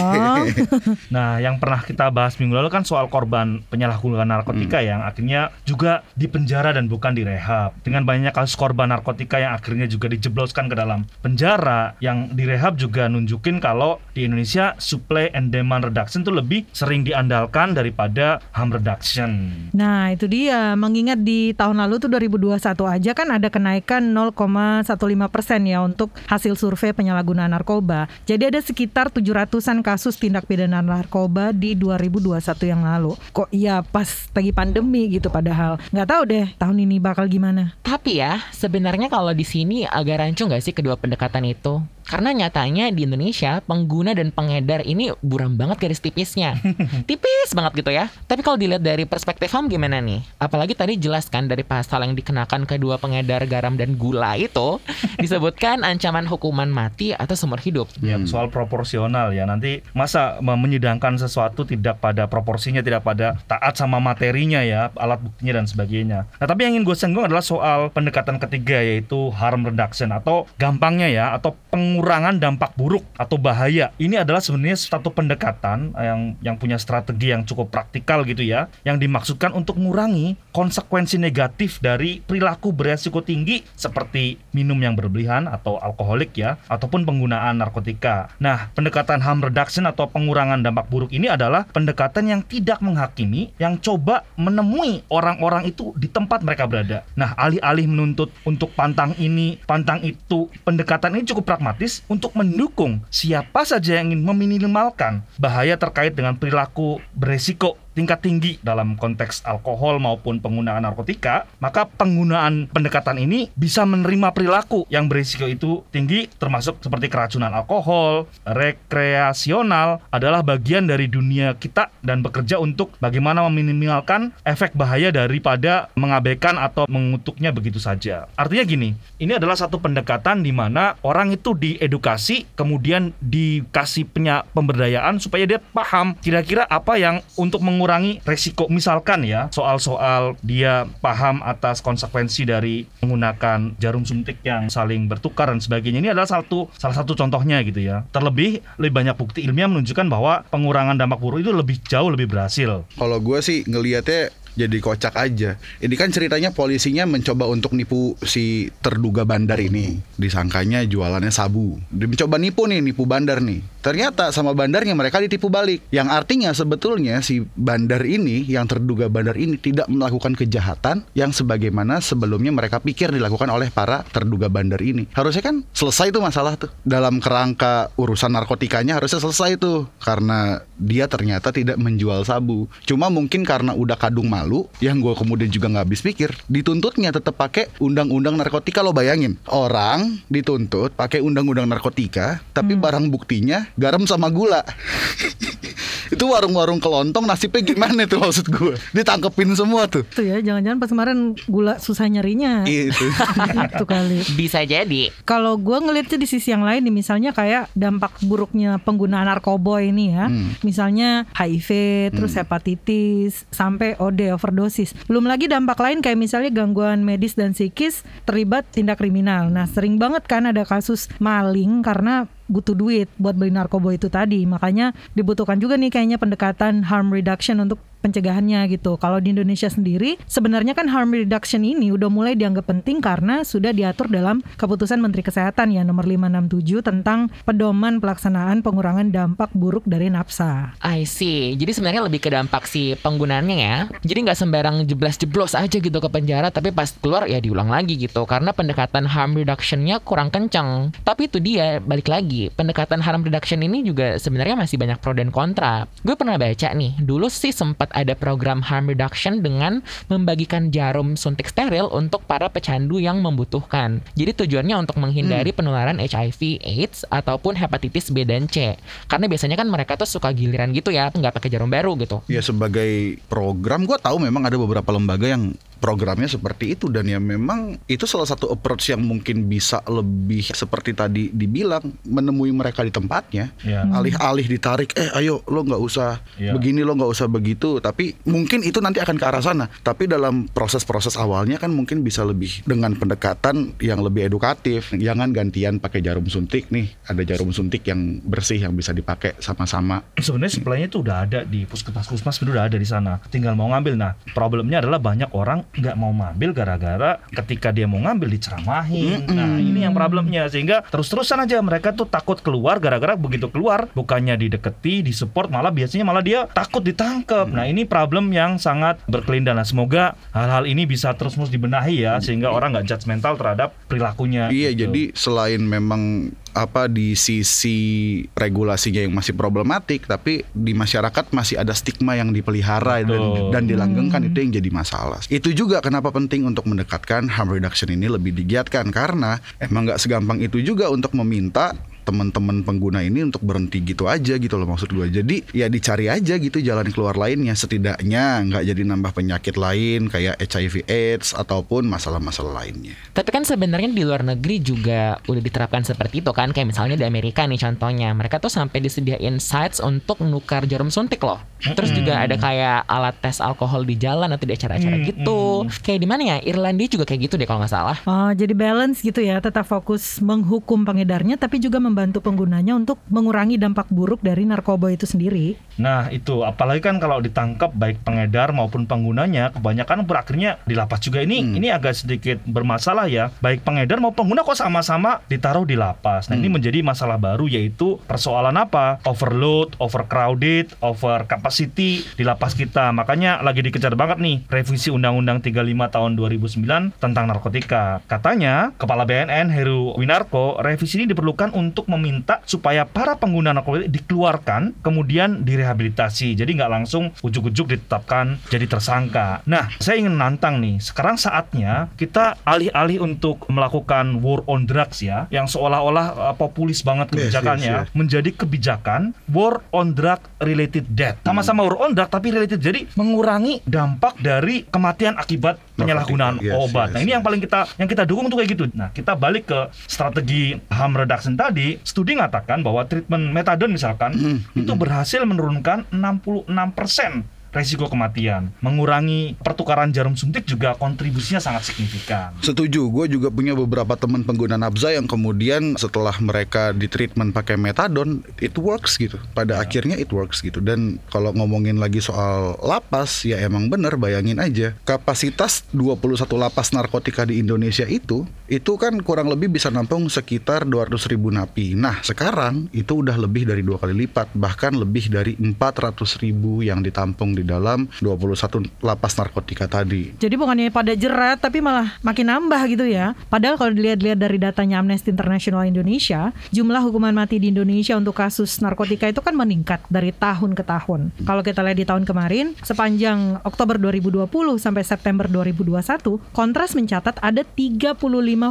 Nah, 1.14 1.38
yang 1.38 1.60
pernah 1.60 1.84
kita 1.84 2.10
bahas 2.10 2.38
minggu 2.40 2.56
lalu 2.56 2.70
kan 2.72 2.86
soal 2.88 3.06
korban 3.12 3.62
penyalahgunaan 3.68 4.30
narkotika 4.30 4.80
yang 4.80 5.04
akhirnya 5.04 5.52
juga 5.68 6.02
dipenjara 6.16 6.74
dan 6.74 6.88
bukan 6.88 7.14
direhab. 7.14 7.76
Dengan 7.84 8.08
banyak 8.08 8.32
kasus 8.32 8.56
korban 8.56 8.90
narkotika 8.90 9.38
yang 9.38 9.54
akhirnya 9.54 9.86
juga 9.86 10.08
dijebloskan 10.10 10.72
ke 10.72 10.76
dalam 10.78 11.04
penjara, 11.20 11.98
yang 12.00 12.32
direhab 12.32 12.80
juga 12.80 13.12
nunjukin 13.12 13.60
kalau 13.60 14.00
di 14.16 14.24
Indonesia 14.24 14.78
supply 14.80 15.34
and 15.36 15.52
demand 15.52 15.84
reduction 15.84 16.24
itu 16.24 16.32
lebih 16.32 16.64
sering 16.72 17.04
diandalkan 17.04 17.76
daripada 17.76 18.40
harm 18.56 18.72
reduction. 18.72 19.52
Nah 19.76 20.14
itu 20.14 20.30
dia, 20.30 20.78
mengingat 20.80 21.20
di 21.26 21.43
tahun 21.52 21.84
lalu 21.84 22.00
tuh 22.00 22.08
2021 22.16 22.64
aja 22.88 23.12
kan 23.12 23.28
ada 23.28 23.52
kenaikan 23.52 24.16
0,15 24.16 24.88
persen 25.28 25.68
ya 25.68 25.84
untuk 25.84 26.16
hasil 26.32 26.56
survei 26.56 26.96
penyalahgunaan 26.96 27.52
narkoba. 27.52 28.08
Jadi 28.24 28.56
ada 28.56 28.64
sekitar 28.64 29.12
700-an 29.12 29.84
kasus 29.84 30.16
tindak 30.16 30.48
pidana 30.48 30.80
narkoba 30.80 31.52
di 31.52 31.76
2021 31.76 32.40
yang 32.72 32.88
lalu. 32.88 33.20
Kok 33.36 33.52
iya 33.52 33.84
pas 33.84 34.08
lagi 34.32 34.56
pandemi 34.56 35.12
gitu 35.12 35.28
padahal. 35.28 35.76
Nggak 35.92 36.08
tahu 36.08 36.24
deh 36.32 36.48
tahun 36.56 36.78
ini 36.88 37.04
bakal 37.04 37.28
gimana. 37.28 37.76
Tapi 37.84 38.24
ya, 38.24 38.40
sebenarnya 38.56 39.12
kalau 39.12 39.36
di 39.36 39.44
sini 39.44 39.84
agak 39.84 40.24
rancu 40.24 40.48
nggak 40.48 40.64
sih 40.64 40.72
kedua 40.72 40.96
pendekatan 40.96 41.44
itu? 41.44 41.84
Karena 42.04 42.36
nyatanya 42.36 42.92
di 42.92 43.08
Indonesia 43.08 43.64
pengguna 43.64 44.12
dan 44.14 44.30
pengedar 44.30 44.84
ini 44.84 45.16
buram 45.24 45.56
banget 45.56 45.88
garis 45.88 46.04
tipisnya. 46.04 46.60
Tipis 47.10 47.56
banget 47.56 47.84
gitu 47.84 47.92
ya. 47.92 48.12
Tapi 48.28 48.44
kalau 48.44 48.60
dilihat 48.60 48.84
dari 48.84 49.08
perspektif 49.08 49.52
HAM 49.52 49.72
gimana 49.72 50.04
nih? 50.04 50.22
Apalagi 50.38 50.76
tadi 50.76 51.00
jelas 51.00 51.32
kan 51.32 51.48
dari 51.48 51.64
pasal 51.64 52.04
yang 52.04 52.14
dikenakan 52.14 52.68
kedua 52.68 53.00
pengedar 53.00 53.46
garam 53.48 53.80
dan 53.80 53.96
gula 53.96 54.36
itu 54.36 54.80
disebutkan 55.24 55.82
ancaman 55.82 56.28
hukuman 56.28 56.68
mati 56.68 57.16
atau 57.16 57.34
seumur 57.38 57.60
hidup. 57.62 57.88
Ya, 58.04 58.20
soal 58.28 58.52
proporsional 58.52 59.32
ya. 59.32 59.48
Nanti 59.48 59.84
masa 59.96 60.40
me- 60.44 60.60
menyidangkan 60.60 61.20
sesuatu 61.20 61.68
tidak 61.68 62.00
pada 62.00 62.28
proporsinya, 62.28 62.80
tidak 62.80 63.04
pada 63.04 63.40
taat 63.48 63.76
sama 63.76 64.00
materinya 64.00 64.64
ya, 64.64 64.90
alat 64.96 65.20
buktinya 65.20 65.60
dan 65.62 65.66
sebagainya. 65.68 66.20
Nah, 66.40 66.48
tapi 66.48 66.66
yang 66.68 66.78
ingin 66.78 66.88
gue 66.88 66.96
singgung 66.96 67.26
adalah 67.28 67.44
soal 67.44 67.92
pendekatan 67.92 68.40
ketiga 68.40 68.80
yaitu 68.80 69.30
harm 69.36 69.68
reduction 69.68 70.10
atau 70.12 70.50
gampangnya 70.58 71.08
ya, 71.12 71.26
atau 71.36 71.54
pengurangan 71.94 72.42
dampak 72.42 72.74
buruk 72.74 73.06
atau 73.14 73.38
bahaya. 73.38 73.94
Ini 74.02 74.26
adalah 74.26 74.42
sebenarnya 74.42 74.74
satu 74.82 75.14
pendekatan 75.14 75.94
yang 75.94 76.22
yang 76.42 76.56
punya 76.58 76.82
strategi 76.82 77.30
yang 77.30 77.46
cukup 77.46 77.70
praktikal 77.70 78.26
gitu 78.26 78.42
ya, 78.42 78.66
yang 78.82 78.98
dimaksudkan 78.98 79.54
untuk 79.54 79.78
mengurangi 79.78 80.34
konsekuensi 80.50 81.22
negatif 81.22 81.78
dari 81.78 82.18
perilaku 82.26 82.74
beresiko 82.74 83.22
tinggi 83.22 83.62
seperti 83.78 84.42
minum 84.58 84.82
yang 84.82 84.98
berlebihan 84.98 85.46
atau 85.46 85.78
alkoholik 85.78 86.34
ya, 86.34 86.58
ataupun 86.66 87.06
penggunaan 87.06 87.62
narkotika. 87.62 88.34
Nah, 88.42 88.74
pendekatan 88.74 89.22
harm 89.22 89.46
reduction 89.46 89.86
atau 89.86 90.10
pengurangan 90.10 90.66
dampak 90.66 90.90
buruk 90.90 91.14
ini 91.14 91.30
adalah 91.30 91.70
pendekatan 91.70 92.26
yang 92.26 92.42
tidak 92.42 92.82
menghakimi, 92.82 93.54
yang 93.62 93.78
coba 93.78 94.26
menemui 94.34 95.06
orang-orang 95.14 95.70
itu 95.70 95.94
di 95.94 96.10
tempat 96.10 96.42
mereka 96.42 96.66
berada. 96.66 97.06
Nah, 97.14 97.38
alih-alih 97.38 97.86
menuntut 97.86 98.34
untuk 98.48 98.74
pantang 98.74 99.14
ini, 99.20 99.62
pantang 99.70 100.02
itu, 100.02 100.50
pendekatan 100.66 101.14
ini 101.20 101.28
cukup 101.28 101.54
pragmatis 101.54 101.83
untuk 102.08 102.32
mendukung 102.34 103.04
siapa 103.12 103.68
saja 103.68 104.00
yang 104.00 104.16
ingin 104.16 104.24
meminimalkan 104.24 105.22
bahaya 105.36 105.76
terkait 105.76 106.16
dengan 106.16 106.40
perilaku 106.40 107.04
beresiko 107.12 107.76
tingkat 107.94 108.26
tinggi 108.26 108.58
dalam 108.62 108.98
konteks 108.98 109.46
alkohol 109.46 110.02
maupun 110.02 110.42
penggunaan 110.42 110.84
narkotika, 110.84 111.46
maka 111.62 111.86
penggunaan 111.86 112.70
pendekatan 112.70 113.22
ini 113.22 113.50
bisa 113.54 113.86
menerima 113.86 114.34
perilaku 114.34 114.86
yang 114.90 115.08
berisiko 115.08 115.46
itu 115.46 115.86
tinggi 115.94 116.28
termasuk 116.38 116.82
seperti 116.82 117.08
keracunan 117.08 117.54
alkohol, 117.54 118.26
rekreasional 118.44 120.02
adalah 120.10 120.42
bagian 120.42 120.90
dari 120.90 121.08
dunia 121.08 121.56
kita 121.58 121.94
dan 122.02 122.26
bekerja 122.26 122.58
untuk 122.58 122.98
bagaimana 122.98 123.46
meminimalkan 123.48 124.34
efek 124.44 124.74
bahaya 124.74 125.14
daripada 125.14 125.94
mengabaikan 125.94 126.58
atau 126.58 126.90
mengutuknya 126.90 127.54
begitu 127.54 127.78
saja. 127.78 128.28
Artinya 128.36 128.66
gini, 128.66 128.90
ini 129.22 129.32
adalah 129.38 129.56
satu 129.56 129.78
pendekatan 129.78 130.42
di 130.42 130.52
mana 130.52 130.98
orang 131.06 131.34
itu 131.34 131.54
diedukasi 131.54 132.50
kemudian 132.58 133.14
dikasih 133.22 134.10
pemberdayaan 134.52 135.22
supaya 135.22 135.46
dia 135.46 135.60
paham 135.60 136.18
kira-kira 136.20 136.66
apa 136.68 136.98
yang 136.98 137.22
untuk 137.38 137.62
mengurangi 137.84 138.24
resiko. 138.24 138.72
Misalkan 138.72 139.28
ya 139.28 139.52
soal-soal 139.52 140.40
dia 140.40 140.88
paham 141.04 141.44
atas 141.44 141.84
konsekuensi 141.84 142.48
dari 142.48 142.88
menggunakan 143.04 143.76
jarum 143.76 144.08
suntik 144.08 144.40
yang 144.48 144.72
saling 144.72 145.12
bertukar 145.12 145.52
dan 145.52 145.60
sebagainya. 145.60 146.00
Ini 146.00 146.10
adalah 146.16 146.32
satu 146.32 146.72
salah 146.80 146.96
satu 146.96 147.12
contohnya 147.20 147.60
gitu 147.68 147.84
ya. 147.84 148.08
Terlebih 148.16 148.64
lebih 148.80 148.94
banyak 148.96 149.20
bukti 149.20 149.44
ilmiah 149.44 149.68
menunjukkan 149.68 150.08
bahwa 150.08 150.48
pengurangan 150.48 150.96
dampak 150.96 151.20
buruk 151.20 151.44
itu 151.44 151.52
lebih 151.52 151.76
jauh 151.84 152.08
lebih 152.08 152.32
berhasil. 152.32 152.88
Kalau 152.96 153.20
gue 153.20 153.44
sih 153.44 153.68
ngelihatnya 153.68 154.32
jadi 154.54 154.78
kocak 154.80 155.18
aja. 155.18 155.58
Ini 155.82 155.96
kan 155.98 156.14
ceritanya 156.14 156.54
polisinya 156.54 157.10
mencoba 157.10 157.50
untuk 157.50 157.74
nipu 157.74 158.14
si 158.22 158.70
terduga 158.82 159.26
bandar 159.26 159.58
ini. 159.58 159.98
Disangkanya 160.18 160.86
jualannya 160.86 161.34
sabu. 161.34 161.82
Dia 161.90 162.06
mencoba 162.06 162.38
nipu 162.38 162.70
nih, 162.70 162.80
nipu 162.82 163.04
bandar 163.10 163.42
nih. 163.42 163.66
Ternyata 163.84 164.32
sama 164.32 164.56
bandarnya 164.56 164.96
mereka 164.96 165.20
ditipu 165.20 165.52
balik. 165.52 165.84
Yang 165.92 166.08
artinya 166.16 166.50
sebetulnya 166.56 167.20
si 167.20 167.44
bandar 167.58 168.00
ini, 168.08 168.48
yang 168.48 168.64
terduga 168.64 169.12
bandar 169.12 169.36
ini 169.36 169.60
tidak 169.60 169.92
melakukan 169.92 170.40
kejahatan 170.40 171.04
yang 171.18 171.36
sebagaimana 171.36 172.00
sebelumnya 172.00 172.56
mereka 172.56 172.80
pikir 172.80 173.12
dilakukan 173.12 173.52
oleh 173.52 173.68
para 173.74 174.08
terduga 174.08 174.48
bandar 174.48 174.80
ini. 174.80 175.12
Harusnya 175.12 175.44
kan 175.44 175.68
selesai 175.76 176.16
tuh 176.16 176.24
masalah 176.24 176.56
tuh. 176.56 176.72
Dalam 176.88 177.20
kerangka 177.20 177.92
urusan 178.00 178.32
narkotikanya 178.32 179.02
harusnya 179.02 179.20
selesai 179.20 179.60
tuh. 179.60 179.90
Karena 180.00 180.64
dia 180.80 181.12
ternyata 181.12 181.52
tidak 181.52 181.76
menjual 181.76 182.24
sabu. 182.24 182.72
Cuma 182.88 183.12
mungkin 183.12 183.44
karena 183.44 183.76
udah 183.76 184.00
kadung 184.00 184.32
malu, 184.44 184.68
yang 184.84 185.00
gue 185.00 185.16
kemudian 185.16 185.48
juga 185.48 185.72
nggak 185.72 185.88
habis 185.88 186.04
pikir, 186.04 186.36
dituntutnya 186.52 187.16
tetap 187.16 187.40
pakai 187.40 187.72
undang-undang 187.80 188.36
narkotika 188.36 188.84
lo 188.84 188.92
bayangin. 188.92 189.40
Orang 189.48 190.20
dituntut 190.28 190.92
pakai 190.94 191.24
undang-undang 191.24 191.72
narkotika, 191.72 192.44
tapi 192.52 192.76
barang 192.76 193.08
buktinya 193.08 193.72
garam 193.80 194.04
sama 194.04 194.28
gula. 194.28 194.60
itu 196.14 196.30
warung-warung 196.30 196.78
kelontong 196.78 197.26
nasibnya 197.26 197.64
gimana 197.64 198.06
tuh 198.06 198.22
maksud 198.22 198.46
gue? 198.52 198.76
Ditangkepin 198.92 199.56
semua 199.56 199.88
tuh. 199.88 200.04
Itu 200.06 200.22
ya, 200.22 200.44
jangan-jangan 200.44 200.78
pas 200.78 200.90
kemarin 200.92 201.18
gula 201.48 201.80
susah 201.80 202.06
nyarinya. 202.06 202.68
Itu. 202.68 203.08
itu 203.72 203.86
kali. 203.88 204.22
Bisa 204.36 204.62
jadi. 204.62 205.10
Kalau 205.24 205.56
gue 205.58 205.78
ngeliatnya 205.80 206.20
di 206.20 206.28
sisi 206.28 206.52
yang 206.52 206.62
lain 206.62 206.84
nih, 206.86 206.94
misalnya 206.94 207.32
kayak 207.32 207.72
dampak 207.74 208.14
buruknya 208.22 208.78
penggunaan 208.84 209.26
narkoba 209.26 209.80
ini 209.80 210.12
ya, 210.12 210.26
Hmm. 210.34 210.56
misalnya 210.66 211.24
HIV, 211.36 211.70
terus 212.16 212.34
hepatitis, 212.34 213.46
sampai 213.50 213.94
OD 213.98 214.33
overdosis. 214.34 214.98
Belum 215.06 215.24
lagi 215.30 215.46
dampak 215.46 215.78
lain 215.80 216.02
kayak 216.02 216.20
misalnya 216.20 216.52
gangguan 216.52 217.06
medis 217.06 217.38
dan 217.38 217.54
psikis 217.54 218.02
terlibat 218.26 218.68
tindak 218.74 219.00
kriminal. 219.00 219.48
Nah 219.54 219.70
sering 219.70 220.02
banget 220.02 220.26
kan 220.26 220.50
ada 220.50 220.66
kasus 220.66 221.08
maling 221.22 221.86
karena 221.86 222.28
butuh 222.48 222.76
duit 222.76 223.08
buat 223.20 223.36
beli 223.38 223.52
narkoba 223.54 223.96
itu 223.96 224.08
tadi. 224.12 224.44
Makanya 224.44 224.92
dibutuhkan 225.16 225.60
juga 225.60 225.80
nih 225.80 225.92
kayaknya 225.92 226.18
pendekatan 226.20 226.86
harm 226.88 227.12
reduction 227.14 227.60
untuk 227.64 227.80
pencegahannya 228.04 228.68
gitu. 228.68 229.00
Kalau 229.00 229.24
di 229.24 229.32
Indonesia 229.32 229.72
sendiri 229.72 230.20
sebenarnya 230.28 230.76
kan 230.76 230.92
harm 230.92 231.16
reduction 231.16 231.64
ini 231.64 231.96
udah 231.96 232.12
mulai 232.12 232.36
dianggap 232.36 232.68
penting 232.68 233.00
karena 233.00 233.48
sudah 233.48 233.72
diatur 233.72 234.12
dalam 234.12 234.44
keputusan 234.60 235.00
Menteri 235.00 235.24
Kesehatan 235.24 235.72
ya 235.72 235.88
nomor 235.88 236.04
567 236.04 236.84
tentang 236.84 237.32
pedoman 237.48 238.04
pelaksanaan 238.04 238.60
pengurangan 238.60 239.08
dampak 239.08 239.56
buruk 239.56 239.88
dari 239.88 240.12
nafsa. 240.12 240.76
I 240.84 241.08
see. 241.08 241.56
Jadi 241.56 241.72
sebenarnya 241.80 242.04
lebih 242.04 242.20
ke 242.20 242.28
dampak 242.28 242.68
si 242.68 243.00
penggunaannya 243.00 243.56
ya. 243.56 243.76
Jadi 244.04 244.20
nggak 244.28 244.36
sembarang 244.38 244.84
jeblas-jeblos 244.84 245.56
aja 245.56 245.78
gitu 245.80 245.96
ke 246.04 246.10
penjara, 246.12 246.52
tapi 246.52 246.76
pas 246.76 246.92
keluar 246.92 247.24
ya 247.32 247.40
diulang 247.40 247.72
lagi 247.72 247.96
gitu. 247.96 248.28
Karena 248.28 248.52
pendekatan 248.52 249.08
harm 249.08 249.40
reduction-nya 249.40 250.04
kurang 250.04 250.28
kencang. 250.28 250.92
Tapi 251.08 251.32
itu 251.32 251.40
dia, 251.40 251.80
balik 251.80 252.12
lagi. 252.12 252.33
Pendekatan 252.54 253.00
harm 253.02 253.22
reduction 253.26 253.62
ini 253.62 253.86
juga 253.86 254.18
sebenarnya 254.18 254.58
masih 254.58 254.78
banyak 254.80 254.98
pro 255.00 255.14
dan 255.14 255.30
kontra. 255.30 255.86
Gue 256.02 256.18
pernah 256.18 256.36
baca 256.38 256.70
nih, 256.74 256.98
dulu 257.02 257.28
sih 257.30 257.54
sempat 257.54 257.90
ada 257.94 258.18
program 258.18 258.64
harm 258.64 258.90
reduction 258.90 259.40
dengan 259.44 259.86
membagikan 260.10 260.74
jarum 260.74 261.14
suntik 261.14 261.50
steril 261.50 261.90
untuk 261.94 262.26
para 262.26 262.50
pecandu 262.50 262.98
yang 262.98 263.22
membutuhkan. 263.22 264.02
Jadi 264.18 264.46
tujuannya 264.46 264.76
untuk 264.88 264.98
menghindari 264.98 265.54
penularan 265.54 266.02
HIV, 266.02 266.64
AIDS, 266.64 267.06
ataupun 267.10 267.58
hepatitis 267.58 268.10
B 268.10 268.26
dan 268.26 268.50
C. 268.50 268.78
Karena 269.06 269.30
biasanya 269.30 269.56
kan 269.60 269.68
mereka 269.70 270.00
tuh 270.00 270.10
suka 270.10 270.34
giliran 270.34 270.74
gitu 270.74 270.90
ya, 270.90 271.14
nggak 271.14 271.36
pakai 271.38 271.50
jarum 271.54 271.70
baru 271.70 271.94
gitu. 272.00 272.26
Ya 272.32 272.42
sebagai 272.42 273.22
program 273.28 273.86
gue 273.86 273.98
tahu 274.00 274.18
memang 274.22 274.46
ada 274.46 274.58
beberapa 274.58 274.90
lembaga 274.94 275.28
yang 275.30 275.54
programnya 275.84 276.32
seperti 276.32 276.80
itu 276.80 276.88
dan 276.88 277.04
ya 277.04 277.20
memang 277.20 277.76
itu 277.92 278.08
salah 278.08 278.24
satu 278.24 278.48
approach 278.56 278.88
yang 278.88 279.04
mungkin 279.04 279.52
bisa 279.52 279.84
lebih 279.84 280.48
seperti 280.56 280.96
tadi 280.96 281.28
dibilang 281.28 281.84
menemui 282.08 282.56
mereka 282.56 282.88
di 282.88 282.92
tempatnya. 282.96 283.52
Ya. 283.60 283.84
alih-alih 283.84 284.48
ditarik 284.48 284.96
eh 284.96 285.12
ayo 285.20 285.44
lo 285.52 285.60
nggak 285.68 285.82
usah 285.84 286.24
Ya. 286.40 286.56
begini 286.56 286.88
lo 286.88 286.96
nggak 286.96 287.12
usah 287.12 287.28
begitu. 287.28 287.84
Tapi 287.84 288.16
mungkin 288.24 288.64
itu 288.64 288.80
nanti 288.80 289.04
akan 289.04 289.20
ke 289.20 289.26
arah 289.28 289.44
sana. 289.44 289.68
Tapi 289.84 290.08
dalam 290.08 290.48
proses-proses 290.48 291.20
awalnya 291.20 291.60
kan 291.60 291.74
mungkin 291.76 292.00
bisa 292.06 292.24
lebih 292.24 292.64
dengan 292.64 292.96
pendekatan 292.96 293.76
yang 293.84 294.00
lebih 294.00 294.24
edukatif. 294.30 294.96
Jangan 294.96 295.36
gantian 295.36 295.84
pakai 295.84 296.00
jarum 296.00 296.30
suntik 296.32 296.72
nih. 296.72 296.94
Ada 297.10 297.36
jarum 297.36 297.52
suntik 297.52 297.84
yang 297.90 298.24
bersih 298.24 298.62
yang 298.62 298.78
bisa 298.78 298.96
dipakai 298.96 299.36
sama-sama. 299.44 300.06
Sebenarnya 300.16 300.54
supply-nya 300.62 300.88
itu 300.88 301.04
udah 301.04 301.18
ada 301.28 301.40
di 301.44 301.68
puskesmas 301.68 302.08
puskesmas 302.08 302.40
udah 302.46 302.70
ada 302.72 302.78
di 302.80 302.88
sana. 302.88 303.20
Tinggal 303.28 303.58
mau 303.58 303.68
ngambil. 303.74 303.98
Nah 303.98 304.16
problemnya 304.38 304.80
adalah 304.80 305.02
banyak 305.02 305.34
orang 305.34 305.66
nggak 305.74 305.96
mau 305.98 306.14
ngambil 306.14 306.50
gara-gara 306.54 307.18
ketika 307.34 307.74
dia 307.74 307.90
mau 307.90 308.02
ngambil 308.02 308.30
diceramahin. 308.38 309.26
Nah 309.30 309.58
ini 309.58 309.86
yang 309.86 309.94
problemnya. 309.98 310.46
Sehingga 310.48 310.86
terus-terusan 310.88 311.44
aja 311.44 311.58
mereka 311.64 311.94
tuh 311.94 312.06
takut 312.06 312.38
keluar 312.40 312.78
gara-gara 312.78 313.18
begitu 313.18 313.50
keluar 313.50 313.90
bukannya 313.94 314.36
dideketi 314.36 315.06
disupport 315.06 315.50
malah 315.50 315.72
biasanya 315.72 316.06
malah 316.06 316.22
dia 316.26 316.46
takut 316.52 316.84
ditangkap 316.84 317.48
nah 317.48 317.64
ini 317.64 317.88
problem 317.88 318.34
yang 318.34 318.58
sangat 318.58 319.00
berkelindan 319.08 319.56
nah 319.56 319.66
semoga 319.66 320.18
hal-hal 320.34 320.66
ini 320.66 320.84
bisa 320.84 321.14
terus-terus 321.16 321.54
dibenahi 321.54 322.04
ya 322.04 322.20
sehingga 322.20 322.52
orang 322.52 322.76
nggak 322.76 322.88
judgmental 322.90 323.38
terhadap 323.38 323.74
perilakunya. 323.88 324.50
Iya, 324.50 324.74
gitu. 324.74 324.82
jadi 324.90 325.02
selain 325.14 325.62
memang 325.64 326.34
apa 326.54 326.86
di 326.86 327.18
sisi 327.18 328.22
regulasinya 328.38 329.02
yang 329.02 329.14
masih 329.14 329.34
problematik, 329.34 330.06
tapi 330.06 330.46
di 330.54 330.74
masyarakat 330.78 331.34
masih 331.34 331.58
ada 331.58 331.74
stigma 331.74 332.14
yang 332.14 332.30
dipelihara 332.30 333.02
dan, 333.02 333.10
Betul. 333.10 333.50
dan 333.50 333.64
dilanggengkan 333.66 334.22
itu 334.30 334.38
yang 334.40 334.52
jadi 334.54 334.70
masalah. 334.70 335.20
Itu 335.28 335.50
juga 335.52 335.82
kenapa 335.82 336.14
penting 336.14 336.46
untuk 336.46 336.70
mendekatkan 336.70 337.26
harm 337.28 337.50
reduction 337.52 337.90
ini 337.90 338.06
lebih 338.06 338.38
digiatkan 338.38 338.94
karena 338.94 339.42
emang 339.58 339.90
nggak 339.90 340.00
segampang 340.00 340.40
itu 340.40 340.62
juga 340.62 340.88
untuk 340.94 341.18
meminta 341.18 341.74
teman-teman 342.04 342.62
pengguna 342.62 343.00
ini 343.02 343.24
untuk 343.24 343.42
berhenti 343.44 343.80
gitu 343.84 344.08
aja 344.08 344.36
gitu 344.36 344.56
loh 344.60 344.68
maksud 344.68 344.92
gue 344.92 345.08
jadi 345.10 345.36
ya 345.56 345.68
dicari 345.72 346.08
aja 346.12 346.36
gitu 346.38 346.60
jalan 346.60 346.88
keluar 346.92 347.16
lainnya. 347.18 347.56
Setidaknya 347.56 348.44
nggak 348.48 348.64
jadi 348.70 348.82
nambah 348.84 349.12
penyakit 349.16 349.56
lain 349.56 350.12
kayak 350.12 350.40
HIV 350.40 350.88
AIDS 350.88 351.34
ataupun 351.34 351.88
masalah-masalah 351.88 352.64
lainnya. 352.64 352.96
Tapi 353.16 353.30
kan 353.32 353.44
sebenarnya 353.44 353.90
di 353.92 354.04
luar 354.04 354.24
negeri 354.24 354.60
juga 354.60 355.18
udah 355.26 355.42
diterapkan 355.42 355.84
seperti 355.84 356.22
itu 356.24 356.32
kan. 356.36 356.52
Kayak 356.52 356.76
misalnya 356.76 356.96
di 357.00 357.06
Amerika 357.08 357.48
nih 357.48 357.60
contohnya. 357.60 358.12
Mereka 358.14 358.40
tuh 358.44 358.52
sampai 358.52 358.84
disediain 358.84 359.40
sites 359.42 359.80
untuk 359.82 360.22
nukar 360.22 360.68
jarum 360.70 360.92
suntik 360.94 361.24
loh. 361.24 361.42
Terus 361.64 361.96
juga 361.96 362.20
ada 362.20 362.36
kayak 362.36 362.86
alat 362.88 363.16
tes 363.24 363.40
alkohol 363.40 363.88
di 363.88 363.96
jalan 363.96 364.28
atau 364.36 364.44
di 364.44 364.54
acara-acara 364.54 364.94
Mm, 364.94 365.06
gitu. 365.10 365.42
Kayak 365.82 366.00
di 366.04 366.08
mana 366.08 366.22
ya? 366.24 366.38
Irlandia 366.44 366.88
juga 366.92 367.08
kayak 367.08 367.32
gitu 367.32 367.36
deh 367.40 367.48
kalau 367.48 367.64
nggak 367.64 367.74
salah. 367.74 367.98
Oh, 368.04 368.32
jadi 368.36 368.52
balance 368.52 369.00
gitu 369.00 369.24
ya, 369.24 369.40
tetap 369.40 369.64
fokus 369.66 370.20
menghukum 370.20 370.84
pengedarnya 370.84 371.40
tapi 371.40 371.58
juga 371.64 371.80
membantu 371.94 372.26
penggunanya 372.26 372.74
untuk 372.74 372.98
mengurangi 373.14 373.62
dampak 373.62 373.86
buruk 373.94 374.26
dari 374.26 374.50
narkoba 374.50 374.90
itu 374.90 375.06
sendiri. 375.06 375.54
Nah 375.78 376.10
itu 376.10 376.42
apalagi 376.42 376.82
kan 376.82 376.98
kalau 376.98 377.22
ditangkap 377.22 377.70
baik 377.78 378.02
pengedar 378.02 378.50
maupun 378.50 378.90
penggunanya 378.90 379.54
kebanyakan 379.54 380.10
berakhirnya 380.10 380.58
di 380.66 380.74
lapas 380.74 381.06
juga 381.06 381.22
ini 381.22 381.46
ini 381.54 381.70
agak 381.70 381.94
sedikit 381.94 382.42
bermasalah 382.50 383.06
ya 383.06 383.30
baik 383.46 383.62
pengedar 383.62 384.02
maupun 384.02 384.26
pengguna 384.26 384.48
kok 384.48 384.56
sama-sama 384.56 385.20
ditaruh 385.30 385.68
di 385.68 385.78
lapas. 385.78 386.32
Nah 386.32 386.40
ini 386.40 386.48
menjadi 386.48 386.80
masalah 386.80 387.20
baru 387.20 387.46
yaitu 387.46 388.02
persoalan 388.10 388.56
apa 388.56 389.04
overload, 389.04 389.76
overcrowded, 389.84 390.74
over 390.80 391.28
capacity 391.28 392.08
di 392.16 392.24
lapas 392.24 392.56
kita. 392.56 392.96
Makanya 392.96 393.44
lagi 393.44 393.60
dikejar 393.60 394.00
banget 394.00 394.24
nih 394.24 394.48
revisi 394.48 394.90
Undang-Undang 394.90 395.44
35 395.44 395.94
tahun 395.94 396.12
2009 396.16 397.04
tentang 397.04 397.26
narkotika. 397.28 398.00
Katanya 398.08 398.72
Kepala 398.80 399.04
BNN 399.04 399.52
Heru 399.52 399.92
Winarko 400.00 400.64
revisi 400.64 401.04
ini 401.04 401.12
diperlukan 401.12 401.52
untuk 401.52 401.83
meminta 401.90 402.40
supaya 402.46 402.84
para 402.84 403.16
pengguna 403.16 403.54
narkotika 403.54 403.90
dikeluarkan 403.90 404.78
kemudian 404.82 405.44
direhabilitasi. 405.44 406.36
Jadi 406.38 406.52
nggak 406.56 406.72
langsung 406.72 407.12
ujuk-ujuk 407.22 407.74
ditetapkan 407.74 408.40
jadi 408.48 408.66
tersangka. 408.68 409.42
Nah, 409.46 409.70
saya 409.80 410.00
ingin 410.00 410.16
nantang 410.16 410.60
nih. 410.60 410.80
Sekarang 410.80 411.16
saatnya 411.16 411.90
kita 411.96 412.38
alih-alih 412.44 413.02
untuk 413.02 413.44
melakukan 413.48 414.20
war 414.22 414.44
on 414.46 414.66
drugs 414.66 415.02
ya, 415.02 415.26
yang 415.30 415.46
seolah-olah 415.46 416.08
uh, 416.32 416.36
populis 416.36 416.82
banget 416.82 417.10
Yes, 417.14 417.30
kebijakannya, 417.30 417.76
yes, 417.76 417.86
yes. 417.90 417.96
menjadi 417.96 418.30
kebijakan 418.34 419.02
war 419.30 419.62
on 419.76 419.92
drug 419.94 420.24
related 420.40 420.88
death. 420.92 421.20
Sama-sama 421.24 421.64
war 421.66 421.78
on 421.84 421.92
drug 421.94 422.10
tapi 422.10 422.32
related. 422.32 422.60
Jadi 422.60 422.88
mengurangi 422.96 423.62
dampak 423.66 424.18
dari 424.20 424.64
kematian 424.66 425.16
akibat 425.16 425.60
penyalahgunaan 425.76 426.40
Yes, 426.40 426.54
obat. 426.58 426.90
yes, 426.90 426.94
Nah, 426.94 427.00
ini 427.02 427.10
yes. 427.12 427.16
yang 427.20 427.24
paling 427.26 427.42
kita 427.42 427.60
yang 427.78 427.90
kita 427.90 428.04
dukung 428.06 428.30
tuh 428.30 428.38
kayak 428.40 428.50
gitu. 428.54 428.66
Nah, 428.74 428.90
kita 428.94 429.14
balik 429.14 429.50
ke 429.50 429.60
strategi 429.86 430.54
harm 430.70 430.94
reduction 430.94 431.34
tadi, 431.34 431.73
studi 431.82 432.14
mengatakan 432.14 432.62
bahwa 432.62 432.86
treatment 432.86 433.34
metadon 433.34 433.74
misalkan 433.74 434.14
Hmm, 434.14 434.40
itu 434.54 434.74
berhasil 434.78 435.26
menurunkan 435.26 435.90
66% 435.90 437.26
resiko 437.54 437.86
kematian. 437.88 438.50
Mengurangi 438.60 439.38
pertukaran 439.40 439.94
jarum 439.94 440.18
suntik 440.18 440.50
juga 440.50 440.74
kontribusinya 440.76 441.40
sangat 441.40 441.70
signifikan. 441.70 442.34
Setuju, 442.42 442.90
gue 442.90 443.06
juga 443.16 443.30
punya 443.30 443.54
beberapa 443.54 443.94
teman 443.94 444.26
pengguna 444.26 444.58
nabza 444.58 444.90
yang 444.90 445.06
kemudian 445.06 445.78
setelah 445.78 446.18
mereka 446.18 446.74
di 446.74 446.90
treatment 446.90 447.32
pakai 447.32 447.56
metadon, 447.56 448.26
it 448.42 448.58
works 448.58 448.98
gitu. 448.98 449.22
Pada 449.38 449.62
akhirnya 449.62 449.96
it 449.96 450.10
works 450.10 450.42
gitu. 450.42 450.58
Dan 450.60 450.98
kalau 451.14 451.30
ngomongin 451.38 451.78
lagi 451.78 452.02
soal 452.02 452.58
lapas, 452.66 453.22
ya 453.24 453.38
emang 453.38 453.70
bener 453.70 453.96
bayangin 453.96 454.42
aja. 454.42 454.74
Kapasitas 454.84 455.64
21 455.72 456.26
lapas 456.34 456.74
narkotika 456.74 457.30
di 457.30 457.38
Indonesia 457.38 457.86
itu, 457.86 458.26
itu 458.50 458.74
kan 458.82 458.98
kurang 459.06 459.30
lebih 459.30 459.54
bisa 459.54 459.70
nampung 459.70 460.10
sekitar 460.10 460.66
200 460.66 461.12
ribu 461.12 461.30
napi. 461.30 461.78
Nah 461.78 462.02
sekarang 462.02 462.74
itu 462.74 463.06
udah 463.06 463.16
lebih 463.20 463.46
dari 463.46 463.62
dua 463.62 463.78
kali 463.78 463.94
lipat, 464.08 464.34
bahkan 464.34 464.74
lebih 464.74 465.14
dari 465.14 465.38
400 465.38 466.24
ribu 466.24 466.66
yang 466.66 466.82
ditampung 466.82 467.38
di 467.38 467.43
dalam 467.44 467.86
21 468.02 468.84
lapas 468.84 469.14
narkotika 469.20 469.68
tadi. 469.68 470.16
Jadi 470.18 470.36
bukannya 470.40 470.72
pada 470.74 470.96
jerat 470.96 471.40
tapi 471.44 471.60
malah 471.60 472.00
makin 472.02 472.32
nambah 472.32 472.62
gitu 472.72 472.88
ya. 472.88 473.14
Padahal 473.30 473.60
kalau 473.60 473.72
dilihat-lihat 473.76 474.18
dari 474.18 474.38
datanya 474.40 474.80
Amnesty 474.80 475.12
International 475.12 475.68
Indonesia, 475.68 476.32
jumlah 476.56 476.82
hukuman 476.82 477.14
mati 477.14 477.38
di 477.38 477.52
Indonesia 477.52 477.94
untuk 478.00 478.16
kasus 478.16 478.60
narkotika 478.64 479.12
itu 479.12 479.20
kan 479.20 479.36
meningkat 479.36 479.84
dari 479.92 480.16
tahun 480.16 480.56
ke 480.56 480.64
tahun. 480.64 481.12
Kalau 481.28 481.44
kita 481.44 481.62
lihat 481.62 481.78
di 481.78 481.86
tahun 481.86 482.04
kemarin, 482.08 482.56
sepanjang 482.64 483.44
Oktober 483.44 483.76
2020 483.78 484.28
sampai 484.58 484.84
September 484.88 485.28
2021, 485.28 486.22
Kontras 486.32 486.74
mencatat 486.74 487.20
ada 487.20 487.44
35 487.44 488.00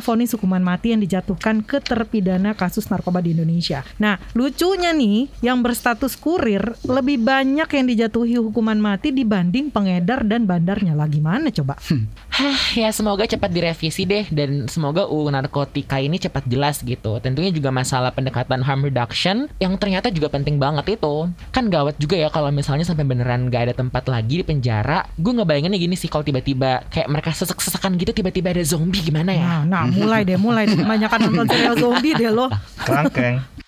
vonis 0.02 0.30
hukuman 0.36 0.62
mati 0.62 0.92
yang 0.92 1.00
dijatuhkan 1.00 1.64
ke 1.64 1.80
terpidana 1.80 2.52
kasus 2.52 2.90
narkoba 2.92 3.24
di 3.24 3.32
Indonesia. 3.32 3.86
Nah, 3.96 4.20
lucunya 4.36 4.92
nih, 4.92 5.30
yang 5.40 5.64
berstatus 5.64 6.18
kurir 6.18 6.74
lebih 6.84 7.22
banyak 7.22 7.68
yang 7.70 7.86
dijatuhi 7.86 8.36
hukuman 8.42 8.78
mati 8.82 9.14
dibanding 9.14 9.70
pengedar 9.70 10.26
dan 10.26 10.42
bandarnya. 10.42 10.98
Lagi 10.98 11.22
mana 11.22 11.54
coba? 11.54 11.78
Hah, 12.34 12.60
ya 12.74 12.90
semoga 12.90 13.22
cepat 13.22 13.54
direvisi 13.54 14.02
deh 14.02 14.26
dan 14.34 14.66
semoga 14.66 15.06
UU 15.06 15.30
narkotika 15.30 16.02
ini 16.02 16.18
cepat 16.18 16.42
jelas 16.50 16.82
gitu. 16.82 17.22
Tentunya 17.22 17.54
juga 17.54 17.70
masalah 17.70 18.10
pendekatan 18.10 18.66
harm 18.66 18.82
reduction 18.82 19.46
yang 19.62 19.78
ternyata 19.78 20.10
juga 20.10 20.26
penting 20.34 20.58
banget 20.58 20.98
itu. 20.98 21.30
Kan 21.54 21.70
gawat 21.70 21.94
juga 22.02 22.18
ya 22.18 22.26
kalau 22.34 22.50
misalnya 22.50 22.82
sampai 22.82 23.06
beneran 23.06 23.46
gak 23.46 23.70
ada 23.70 23.74
tempat 23.78 24.10
lagi 24.10 24.42
di 24.42 24.44
penjara. 24.44 25.06
Gue 25.14 25.38
ngebayanginnya 25.38 25.78
gini 25.78 25.94
sih 25.94 26.10
kalau 26.10 26.26
tiba-tiba 26.26 26.82
kayak 26.90 27.06
mereka 27.06 27.30
sesek-sesekan 27.30 27.94
gitu 27.94 28.10
tiba-tiba 28.10 28.50
ada 28.50 28.66
zombie 28.66 28.98
gimana 28.98 29.30
ya? 29.30 29.62
Nah, 29.62 29.62
nah 29.62 29.82
mulai 29.86 30.26
deh, 30.26 30.34
mulai 30.34 30.66
deh. 30.66 30.74
Kebanyakan 30.74 31.18
nonton 31.30 31.46
serial 31.54 31.78
zombie 31.78 32.18
deh 32.18 32.34
lo. 32.34 32.50
Kerangkeng. 32.82 33.61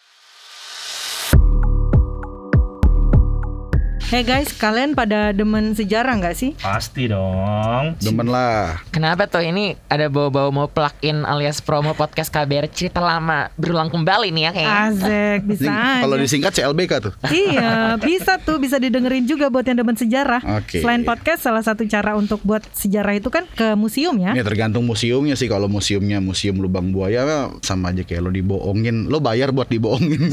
Hey 4.04 4.20
guys, 4.20 4.52
kalian 4.52 4.92
pada 4.92 5.32
demen 5.32 5.72
sejarah 5.72 6.20
nggak 6.20 6.36
sih? 6.36 6.52
Pasti 6.60 7.08
dong. 7.08 7.96
Demen 8.04 8.28
lah. 8.28 8.84
Kenapa 8.92 9.24
tuh 9.24 9.40
ini 9.40 9.80
ada 9.88 10.12
bau-bau 10.12 10.52
mau 10.52 10.68
plug 10.68 10.92
in 11.00 11.24
alias 11.24 11.64
promo 11.64 11.96
podcast 11.96 12.28
KBR 12.28 12.68
cerita 12.68 13.00
lama 13.00 13.48
berulang 13.56 13.88
kembali 13.88 14.28
nih 14.28 14.42
ya 14.44 14.50
kayaknya. 14.52 14.76
Azek, 14.92 15.40
bisa 15.48 15.72
Kalau 16.04 16.16
disingkat 16.20 16.52
CLBK 16.52 16.92
tuh. 17.00 17.12
Iya, 17.32 17.96
bisa 17.96 18.36
tuh 18.36 18.60
bisa 18.60 18.76
didengerin 18.76 19.24
juga 19.24 19.48
buat 19.48 19.64
yang 19.64 19.80
demen 19.80 19.96
sejarah. 19.96 20.44
Oke. 20.60 20.84
Selain 20.84 21.00
podcast, 21.00 21.40
salah 21.40 21.64
satu 21.64 21.88
cara 21.88 22.12
untuk 22.12 22.44
buat 22.44 22.60
sejarah 22.76 23.16
itu 23.16 23.32
kan 23.32 23.48
ke 23.56 23.72
museum 23.72 24.20
ya. 24.20 24.36
Ya 24.36 24.44
tergantung 24.44 24.84
museumnya 24.84 25.32
sih 25.32 25.48
kalau 25.48 25.64
museumnya 25.64 26.20
museum 26.20 26.60
lubang 26.60 26.92
buaya 26.92 27.24
sama 27.64 27.88
aja 27.96 28.04
kayak 28.04 28.20
lo 28.20 28.28
dibohongin, 28.28 29.08
lo 29.08 29.16
bayar 29.24 29.48
buat 29.48 29.72
dibohongin. 29.72 30.28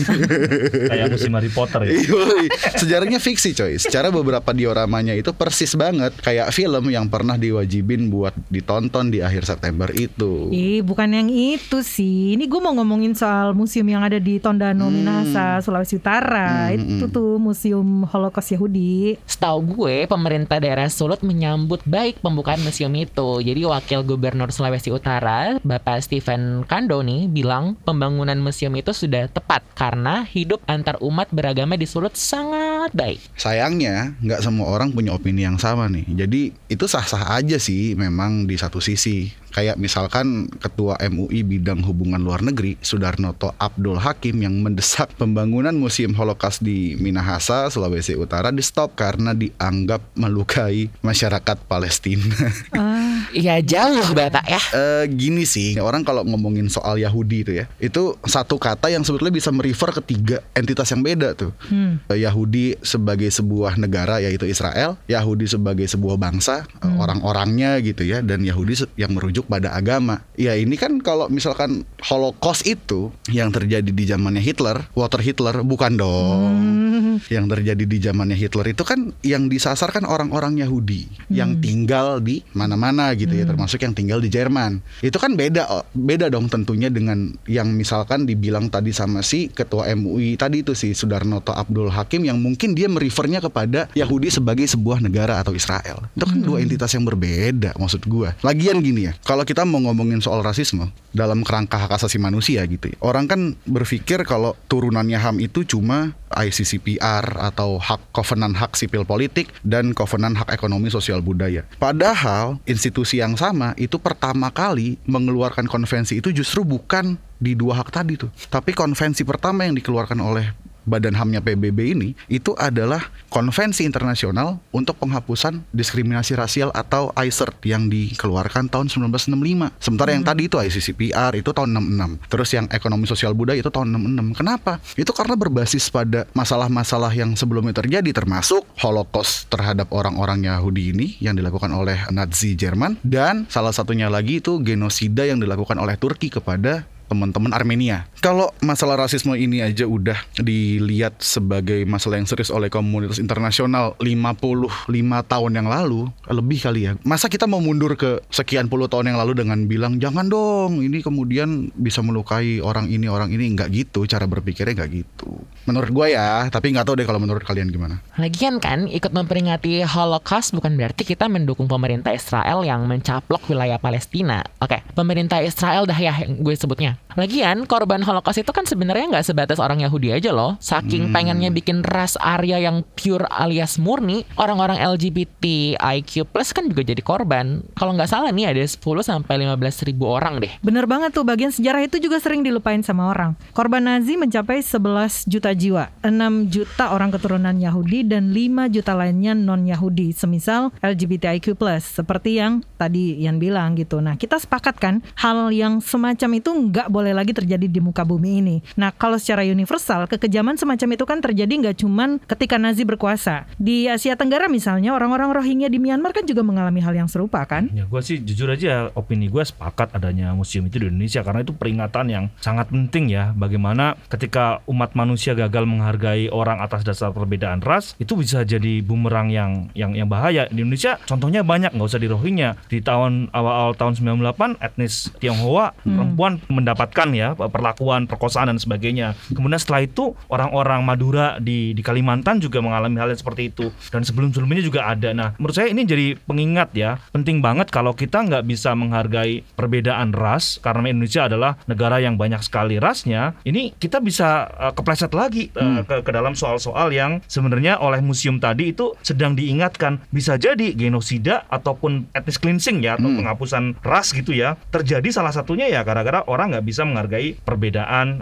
Kayak 0.92 1.08
musim 1.16 1.32
Harry 1.40 1.50
Potter 1.50 1.88
ya. 1.88 1.96
Sejarahnya 2.84 3.24
fiksi 3.24 3.61
coy. 3.62 3.78
Secara 3.78 4.10
beberapa 4.10 4.50
dioramanya 4.50 5.14
itu 5.14 5.30
persis 5.38 5.78
banget 5.78 6.18
kayak 6.18 6.50
film 6.50 6.90
yang 6.90 7.06
pernah 7.06 7.38
diwajibin 7.38 8.10
buat 8.10 8.34
ditonton 8.50 9.14
di 9.14 9.22
akhir 9.22 9.46
September 9.46 9.88
itu. 9.94 10.50
Ih, 10.50 10.82
bukan 10.82 11.14
yang 11.14 11.30
itu 11.30 11.86
sih. 11.86 12.34
Ini 12.34 12.50
gue 12.50 12.62
mau 12.62 12.74
ngomongin 12.74 13.14
soal 13.14 13.54
museum 13.54 13.86
yang 13.86 14.02
ada 14.02 14.18
di 14.18 14.42
Tondano, 14.42 14.90
Minahasa, 14.90 15.62
Sulawesi 15.62 16.02
Utara. 16.02 16.74
Hmm, 16.74 16.98
Itu 16.98 17.06
tuh 17.14 17.38
museum 17.38 18.08
Holocaust 18.10 18.50
Yahudi. 18.58 19.22
Setahu 19.30 19.62
gue, 19.78 20.10
pemerintah 20.10 20.58
daerah 20.58 20.90
Sulut 20.90 21.22
menyambut 21.22 21.86
baik 21.86 22.20
pembukaan 22.26 22.60
museum 22.66 22.92
itu. 22.98 23.44
Jadi 23.44 23.62
wakil 23.68 24.02
gubernur 24.04 24.50
Sulawesi 24.50 24.90
Utara, 24.90 25.62
Bapak 25.62 26.02
Stephen 26.02 26.66
Kando 26.66 27.06
nih, 27.06 27.30
bilang 27.30 27.78
pembangunan 27.86 28.40
museum 28.42 28.74
itu 28.74 28.92
sudah 28.96 29.30
tepat 29.30 29.62
karena 29.78 30.26
hidup 30.26 30.64
antar 30.66 30.98
umat 31.04 31.30
beragama 31.30 31.78
di 31.78 31.86
Sulut 31.86 32.16
sangat 32.16 32.92
baik. 32.96 33.20
Sayangnya 33.52 34.16
nggak 34.24 34.48
semua 34.48 34.72
orang 34.72 34.96
punya 34.96 35.12
opini 35.12 35.44
yang 35.44 35.60
sama 35.60 35.92
nih. 35.92 36.08
Jadi 36.24 36.56
itu 36.72 36.88
sah-sah 36.88 37.36
aja 37.36 37.60
sih 37.60 38.00
memang 38.00 38.48
di 38.48 38.56
satu 38.56 38.80
sisi. 38.80 39.28
Kayak 39.52 39.76
misalkan 39.76 40.48
Ketua 40.48 40.96
MUI 41.12 41.44
Bidang 41.44 41.84
Hubungan 41.84 42.24
Luar 42.24 42.40
Negeri 42.40 42.80
Sudarnoto 42.80 43.52
Abdul 43.60 44.00
Hakim 44.00 44.40
yang 44.40 44.56
mendesak 44.64 45.12
pembangunan 45.20 45.76
Museum 45.76 46.16
Holocaust 46.16 46.64
di 46.64 46.96
Minahasa, 46.96 47.68
Sulawesi 47.68 48.16
Utara 48.16 48.56
di 48.56 48.64
stop 48.64 48.96
karena 48.96 49.36
dianggap 49.36 50.16
melukai 50.16 50.88
masyarakat 51.04 51.68
Palestina. 51.68 52.24
Ah, 52.72 53.11
Ya 53.32 53.62
jauh 53.62 54.12
Bapak 54.14 54.46
ya. 54.50 54.62
Eh 54.74 55.06
gini 55.14 55.46
sih 55.46 55.78
orang 55.78 56.02
kalau 56.02 56.26
ngomongin 56.26 56.68
soal 56.72 56.98
Yahudi 56.98 57.44
itu 57.44 57.52
ya 57.58 57.66
itu 57.82 58.16
satu 58.24 58.56
kata 58.56 58.88
yang 58.88 59.04
sebetulnya 59.04 59.34
bisa 59.34 59.50
merefer 59.52 59.90
ke 59.92 60.02
tiga 60.02 60.38
entitas 60.56 60.90
yang 60.94 61.02
beda 61.04 61.34
tuh 61.36 61.52
hmm. 61.70 62.08
Eh, 62.08 62.24
Yahudi 62.24 62.80
sebagai 62.82 63.28
sebuah 63.28 63.76
negara 63.76 64.24
yaitu 64.24 64.48
Israel 64.48 64.96
Yahudi 65.06 65.46
sebagai 65.50 65.86
sebuah 65.90 66.16
bangsa 66.16 66.66
eh, 66.82 66.94
orang-orangnya 66.98 67.78
gitu 67.84 68.08
ya 68.08 68.24
dan 68.24 68.46
Yahudi 68.46 68.88
yang 68.96 69.12
merujuk 69.12 69.46
pada 69.52 69.76
agama 69.76 70.24
ya 70.40 70.56
ini 70.56 70.80
kan 70.80 71.02
kalau 71.04 71.28
misalkan 71.28 71.84
Holocaust 72.06 72.64
itu 72.64 73.12
yang 73.28 73.52
terjadi 73.52 73.92
di 73.92 74.06
zamannya 74.08 74.42
Hitler 74.42 74.88
Water 74.96 75.20
Hitler 75.20 75.62
bukan 75.66 76.00
dong 76.00 76.82
Hmm. 77.12 77.20
yang 77.28 77.46
terjadi 77.52 77.84
di 77.84 77.98
zamannya 78.00 78.40
Hitler 78.40 78.72
itu 78.72 78.84
kan 78.88 79.12
yang 79.20 79.52
disasar 79.52 79.92
kan 79.92 80.08
orang-orang 80.08 80.60
Yahudi 80.64 81.12
yang 81.28 81.60
tinggal 81.60 82.24
di 82.24 82.40
mana-mana 82.56 83.11
gitu 83.16 83.34
ya 83.34 83.46
termasuk 83.46 83.82
yang 83.84 83.94
tinggal 83.96 84.20
di 84.20 84.30
Jerman. 84.32 84.82
Itu 85.04 85.18
kan 85.18 85.36
beda 85.36 85.68
oh, 85.70 85.84
beda 85.94 86.32
dong 86.32 86.48
tentunya 86.48 86.88
dengan 86.88 87.36
yang 87.46 87.72
misalkan 87.74 88.26
dibilang 88.26 88.72
tadi 88.72 88.96
sama 88.96 89.22
si 89.22 89.52
ketua 89.52 89.92
MUI 89.96 90.36
tadi 90.40 90.64
itu 90.64 90.76
si 90.78 90.94
Sudarnoto 90.96 91.52
Abdul 91.52 91.92
Hakim 91.92 92.26
yang 92.26 92.40
mungkin 92.40 92.74
dia 92.74 92.88
merefernya 92.88 93.44
kepada 93.44 93.92
Yahudi 93.94 94.32
sebagai 94.32 94.66
sebuah 94.68 95.04
negara 95.04 95.40
atau 95.42 95.52
Israel. 95.56 96.08
Itu 96.16 96.26
kan 96.28 96.40
dua 96.42 96.64
entitas 96.64 96.92
yang 96.96 97.04
berbeda 97.04 97.76
maksud 97.78 98.06
gua. 98.08 98.34
Lagian 98.46 98.80
gini 98.80 99.12
ya 99.12 99.14
kalau 99.24 99.44
kita 99.44 99.68
mau 99.68 99.84
ngomongin 99.84 100.24
soal 100.24 100.42
rasisme 100.46 100.90
dalam 101.12 101.44
kerangka 101.44 101.76
hak 101.76 102.00
asasi 102.00 102.16
manusia 102.16 102.64
gitu 102.64 102.88
ya 102.88 102.98
orang 103.04 103.28
kan 103.28 103.42
berpikir 103.68 104.24
kalau 104.24 104.56
turunannya 104.72 105.20
HAM 105.20 105.44
itu 105.44 105.68
cuma 105.68 106.16
ICCPR 106.32 107.44
atau 107.52 107.76
hak 107.78 108.16
kovenan 108.16 108.56
hak 108.56 108.80
sipil 108.80 109.04
politik 109.04 109.52
dan 109.68 109.92
kovenan 109.92 110.40
hak 110.40 110.50
ekonomi 110.56 110.88
sosial 110.88 111.20
budaya. 111.20 111.68
Padahal 111.78 112.58
institusi 112.64 113.01
yang 113.10 113.34
sama 113.34 113.74
itu 113.76 113.98
pertama 113.98 114.54
kali 114.54 115.02
mengeluarkan 115.10 115.66
konvensi 115.66 116.22
itu 116.22 116.30
justru 116.30 116.62
bukan 116.62 117.18
di 117.42 117.58
dua 117.58 117.82
hak 117.82 117.90
tadi 117.90 118.14
tuh. 118.22 118.30
Tapi 118.48 118.78
konvensi 118.78 119.26
pertama 119.26 119.66
yang 119.66 119.74
dikeluarkan 119.74 120.20
oleh 120.22 120.71
Badan 120.84 121.14
HAM-nya 121.14 121.46
PBB 121.46 121.80
ini 121.94 122.10
itu 122.26 122.58
adalah 122.58 123.14
konvensi 123.30 123.86
internasional 123.86 124.58
untuk 124.74 124.98
penghapusan 124.98 125.62
diskriminasi 125.72 126.34
rasial 126.36 126.74
atau 126.74 127.14
ICERT 127.14 127.62
yang 127.70 127.88
dikeluarkan 127.88 128.68
tahun 128.68 128.90
1965. 128.90 129.78
Sementara 129.78 130.10
yang 130.12 130.26
tadi 130.26 130.50
itu 130.50 130.58
ICCPR 130.58 131.38
itu 131.38 131.50
tahun 131.54 131.78
66. 131.78 132.32
Terus 132.32 132.50
yang 132.58 132.66
ekonomi 132.74 133.06
sosial 133.06 133.38
budaya 133.38 133.62
itu 133.62 133.70
tahun 133.70 133.94
66. 133.94 134.42
Kenapa? 134.42 134.82
Itu 134.98 135.14
karena 135.14 135.38
berbasis 135.38 135.88
pada 135.94 136.26
masalah-masalah 136.34 137.14
yang 137.14 137.34
sebelumnya 137.38 137.78
terjadi 137.78 138.10
termasuk 138.12 138.66
Holocaust 138.82 139.48
terhadap 139.54 139.90
orang-orang 139.94 140.50
Yahudi 140.50 140.94
ini 140.94 141.08
yang 141.22 141.38
dilakukan 141.38 141.70
oleh 141.72 142.10
Nazi 142.10 142.58
Jerman 142.58 142.98
dan 143.06 143.46
salah 143.48 143.72
satunya 143.72 144.10
lagi 144.10 144.44
itu 144.44 144.60
genosida 144.60 145.28
yang 145.28 145.40
dilakukan 145.40 145.78
oleh 145.78 145.96
Turki 145.96 146.34
kepada 146.34 146.84
teman-teman 147.12 147.52
Armenia. 147.52 148.08
Kalau 148.22 148.54
masalah 148.62 149.02
rasisme 149.02 149.34
ini 149.34 149.66
aja 149.66 149.90
udah 149.90 150.14
dilihat 150.38 151.18
sebagai 151.26 151.82
masalah 151.90 152.22
yang 152.22 152.30
serius 152.30 152.54
oleh 152.54 152.70
komunitas 152.70 153.18
internasional 153.18 153.98
55 153.98 154.86
tahun 155.26 155.52
yang 155.58 155.66
lalu, 155.66 156.06
lebih 156.30 156.62
kali 156.62 156.86
ya. 156.86 156.94
Masa 157.02 157.34
kita 157.34 157.50
mau 157.50 157.58
mundur 157.58 157.98
ke 157.98 158.22
sekian 158.30 158.70
puluh 158.70 158.86
tahun 158.86 159.10
yang 159.10 159.18
lalu 159.18 159.42
dengan 159.42 159.66
bilang 159.66 159.98
jangan 159.98 160.30
dong, 160.30 160.86
ini 160.86 161.02
kemudian 161.02 161.74
bisa 161.74 162.06
melukai 162.06 162.62
orang 162.62 162.94
ini 162.94 163.10
orang 163.10 163.34
ini 163.34 163.58
nggak 163.58 163.74
gitu, 163.74 164.06
cara 164.06 164.30
berpikirnya 164.30 164.86
nggak 164.86 164.92
gitu. 165.02 165.42
Menurut 165.66 165.90
gue 165.90 166.14
ya, 166.14 166.46
tapi 166.54 166.78
nggak 166.78 166.86
tahu 166.86 167.02
deh 167.02 167.10
kalau 167.10 167.18
menurut 167.18 167.42
kalian 167.42 167.74
gimana. 167.74 168.06
Lagian 168.22 168.62
kan 168.62 168.86
ikut 168.86 169.18
memperingati 169.18 169.82
Holocaust 169.82 170.54
bukan 170.54 170.78
berarti 170.78 171.10
kita 171.10 171.26
mendukung 171.26 171.66
pemerintah 171.66 172.14
Israel 172.14 172.62
yang 172.62 172.86
mencaplok 172.86 173.50
wilayah 173.50 173.82
Palestina. 173.82 174.46
Oke, 174.62 174.86
pemerintah 174.94 175.42
Israel 175.42 175.90
dah 175.90 175.98
ya 175.98 176.22
gue 176.30 176.54
sebutnya. 176.54 177.02
Lagian 177.18 177.66
korban 177.66 178.11
Holocaust 178.12 178.44
itu 178.44 178.52
kan 178.52 178.68
sebenarnya 178.68 179.08
nggak 179.08 179.24
sebatas 179.24 179.56
orang 179.56 179.80
Yahudi 179.88 180.12
aja 180.12 180.36
loh. 180.36 180.60
Saking 180.60 181.16
pengennya 181.16 181.48
bikin 181.48 181.80
ras 181.80 182.20
Arya 182.20 182.60
yang 182.60 182.84
pure 182.84 183.24
alias 183.32 183.80
murni, 183.80 184.28
orang-orang 184.36 184.84
LGBTIQ 184.84 186.28
plus 186.28 186.52
kan 186.52 186.68
juga 186.68 186.84
jadi 186.84 187.00
korban. 187.00 187.64
Kalau 187.80 187.96
nggak 187.96 188.12
salah 188.12 188.36
nih 188.36 188.52
ada 188.52 188.60
10 188.60 188.76
sampai 189.00 189.48
15 189.48 189.88
ribu 189.88 190.12
orang 190.12 190.44
deh. 190.44 190.52
Bener 190.60 190.84
banget 190.92 191.16
tuh, 191.16 191.24
bagian 191.24 191.56
sejarah 191.56 191.88
itu 191.88 192.04
juga 192.04 192.20
sering 192.20 192.44
dilupain 192.44 192.84
sama 192.84 193.08
orang. 193.08 193.40
Korban 193.56 193.88
Nazi 193.88 194.20
mencapai 194.20 194.60
11 194.60 195.32
juta 195.32 195.56
jiwa, 195.56 195.88
6 196.04 196.52
juta 196.52 196.92
orang 196.92 197.16
keturunan 197.16 197.56
Yahudi 197.56 198.04
dan 198.04 198.36
5 198.36 198.68
juta 198.76 198.92
lainnya 198.92 199.32
non-Yahudi, 199.32 200.12
semisal 200.12 200.76
LGBTIQ+, 200.84 201.56
seperti 201.80 202.44
yang 202.44 202.60
tadi 202.76 203.24
Ian 203.24 203.40
bilang 203.40 203.80
gitu. 203.80 204.04
Nah, 204.04 204.20
kita 204.20 204.36
sepakat 204.36 204.76
kan, 204.84 205.00
hal 205.16 205.48
yang 205.56 205.80
semacam 205.80 206.44
itu 206.44 206.52
nggak 206.52 206.92
boleh 206.92 207.16
lagi 207.16 207.32
terjadi 207.32 207.72
di 207.72 207.80
muka 207.80 208.01
bumi 208.04 208.44
ini. 208.44 208.56
Nah, 208.76 208.92
kalau 208.92 209.18
secara 209.18 209.46
universal, 209.46 210.06
kekejaman 210.10 210.58
semacam 210.58 210.90
itu 210.98 211.06
kan 211.08 211.20
terjadi 211.20 211.52
nggak 211.52 211.78
cuman 211.82 212.20
ketika 212.26 212.56
Nazi 212.58 212.84
berkuasa. 212.84 213.50
Di 213.58 213.88
Asia 213.88 214.18
Tenggara 214.18 214.52
misalnya, 214.52 214.94
orang-orang 214.94 215.32
Rohingya 215.32 215.72
di 215.72 215.78
Myanmar 215.78 216.12
kan 216.12 216.26
juga 216.26 216.42
mengalami 216.42 216.82
hal 216.84 216.94
yang 216.94 217.10
serupa 217.10 217.44
kan? 217.46 217.70
Ya 217.72 217.86
gue 217.86 218.02
sih 218.02 218.18
jujur 218.22 218.48
aja 218.52 218.90
opini 218.96 219.28
gue 219.28 219.44
sepakat 219.44 219.92
adanya 219.98 220.32
museum 220.32 220.66
itu 220.68 220.80
di 220.80 220.88
Indonesia 220.88 221.22
karena 221.22 221.44
itu 221.44 221.54
peringatan 221.54 222.06
yang 222.08 222.26
sangat 222.40 222.72
penting 222.72 223.12
ya 223.12 223.36
bagaimana 223.36 224.00
ketika 224.08 224.64
umat 224.72 224.96
manusia 224.96 225.36
gagal 225.36 225.68
menghargai 225.68 226.32
orang 226.32 226.64
atas 226.64 226.88
dasar 226.88 227.12
perbedaan 227.12 227.60
ras 227.60 227.94
itu 228.00 228.16
bisa 228.16 228.48
jadi 228.48 228.80
bumerang 228.82 229.28
yang 229.28 229.68
yang 229.76 229.92
yang 229.92 230.08
bahaya 230.08 230.48
di 230.48 230.64
Indonesia 230.64 230.96
contohnya 231.04 231.44
banyak 231.44 231.76
nggak 231.76 231.90
usah 231.92 232.02
di 232.02 232.08
Rohingya 232.08 232.50
di 232.72 232.80
tahun 232.80 233.30
awal-awal 233.36 233.76
tahun 233.76 234.00
98 234.00 234.64
etnis 234.64 235.12
Tionghoa 235.20 235.76
perempuan 235.84 236.40
mendapatkan 236.48 237.10
ya 237.12 237.36
perlakuan 237.36 237.91
perkosaan 238.08 238.52
dan 238.52 238.60
sebagainya. 238.60 239.18
Kemudian 239.32 239.60
setelah 239.60 239.84
itu 239.84 240.16
orang-orang 240.32 240.82
Madura 240.86 241.38
di 241.38 241.76
di 241.76 241.82
Kalimantan 241.84 242.40
juga 242.40 242.64
mengalami 242.64 242.98
hal 243.02 243.12
yang 243.12 243.20
seperti 243.20 243.52
itu. 243.52 243.70
Dan 243.92 244.06
sebelum-sebelumnya 244.06 244.64
juga 244.64 244.88
ada. 244.88 245.12
Nah 245.12 245.36
menurut 245.36 245.56
saya 245.56 245.72
ini 245.72 245.84
jadi 245.84 246.16
pengingat 246.24 246.72
ya. 246.76 247.02
Penting 247.12 247.44
banget 247.44 247.70
kalau 247.70 247.92
kita 247.96 248.24
nggak 248.24 248.48
bisa 248.48 248.72
menghargai 248.78 249.44
perbedaan 249.56 250.16
ras 250.16 250.62
karena 250.62 250.92
Indonesia 250.92 251.28
adalah 251.28 251.60
negara 251.66 252.00
yang 252.00 252.16
banyak 252.16 252.40
sekali 252.46 252.78
rasnya. 252.78 253.36
Ini 253.44 253.76
kita 253.76 254.00
bisa 254.00 254.48
uh, 254.56 254.74
kepleset 254.76 255.12
lagi 255.12 255.50
uh, 255.58 255.84
ke, 255.84 256.06
ke 256.06 256.12
dalam 256.12 256.38
soal-soal 256.38 256.94
yang 256.94 257.20
sebenarnya 257.26 257.80
oleh 257.82 258.00
museum 258.00 258.38
tadi 258.38 258.72
itu 258.72 258.94
sedang 259.02 259.36
diingatkan. 259.36 260.04
Bisa 260.14 260.38
jadi 260.38 260.74
genosida 260.76 261.46
ataupun 261.50 262.12
etnis 262.14 262.38
cleansing 262.38 262.84
ya 262.84 262.96
atau 262.96 263.10
penghapusan 263.10 263.64
ras 263.82 264.14
gitu 264.14 264.32
ya 264.36 264.56
terjadi 264.70 265.10
salah 265.10 265.34
satunya 265.34 265.68
ya 265.68 265.82
gara-gara 265.82 266.22
orang 266.28 266.54
nggak 266.54 266.66
bisa 266.66 266.86
menghargai 266.86 267.36
perbedaan 267.42 267.81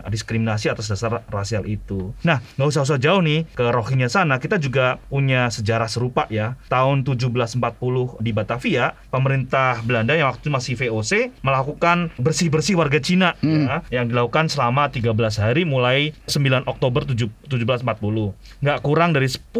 diskriminasi 0.10 0.72
atas 0.72 0.92
dasar 0.92 1.24
rasial 1.30 1.66
itu. 1.66 2.12
Nah 2.26 2.42
nggak 2.58 2.70
usah 2.70 2.84
usah 2.86 3.00
jauh 3.00 3.22
nih 3.24 3.46
ke 3.54 3.66
Rohingya 3.70 4.10
sana. 4.12 4.38
Kita 4.40 4.58
juga 4.58 5.00
punya 5.10 5.48
sejarah 5.52 5.88
serupa 5.88 6.26
ya. 6.32 6.56
Tahun 6.72 7.04
1740 7.06 7.60
di 8.24 8.32
Batavia 8.32 8.96
pemerintah 9.10 9.82
Belanda 9.86 10.16
yang 10.16 10.32
waktu 10.32 10.48
itu 10.48 10.52
masih 10.52 10.74
VOC 10.80 11.12
melakukan 11.44 12.14
bersih-bersih 12.20 12.80
warga 12.80 13.00
Cina 13.02 13.36
ya, 13.44 13.82
yang 13.92 14.08
dilakukan 14.08 14.48
selama 14.48 14.88
13 14.92 15.14
hari 15.40 15.64
mulai 15.68 16.16
9 16.30 16.68
Oktober 16.68 17.04
7 17.04 17.50
1740 17.50 18.64
nggak 18.64 18.80
kurang 18.86 19.12
dari 19.12 19.28
10.000 19.28 19.54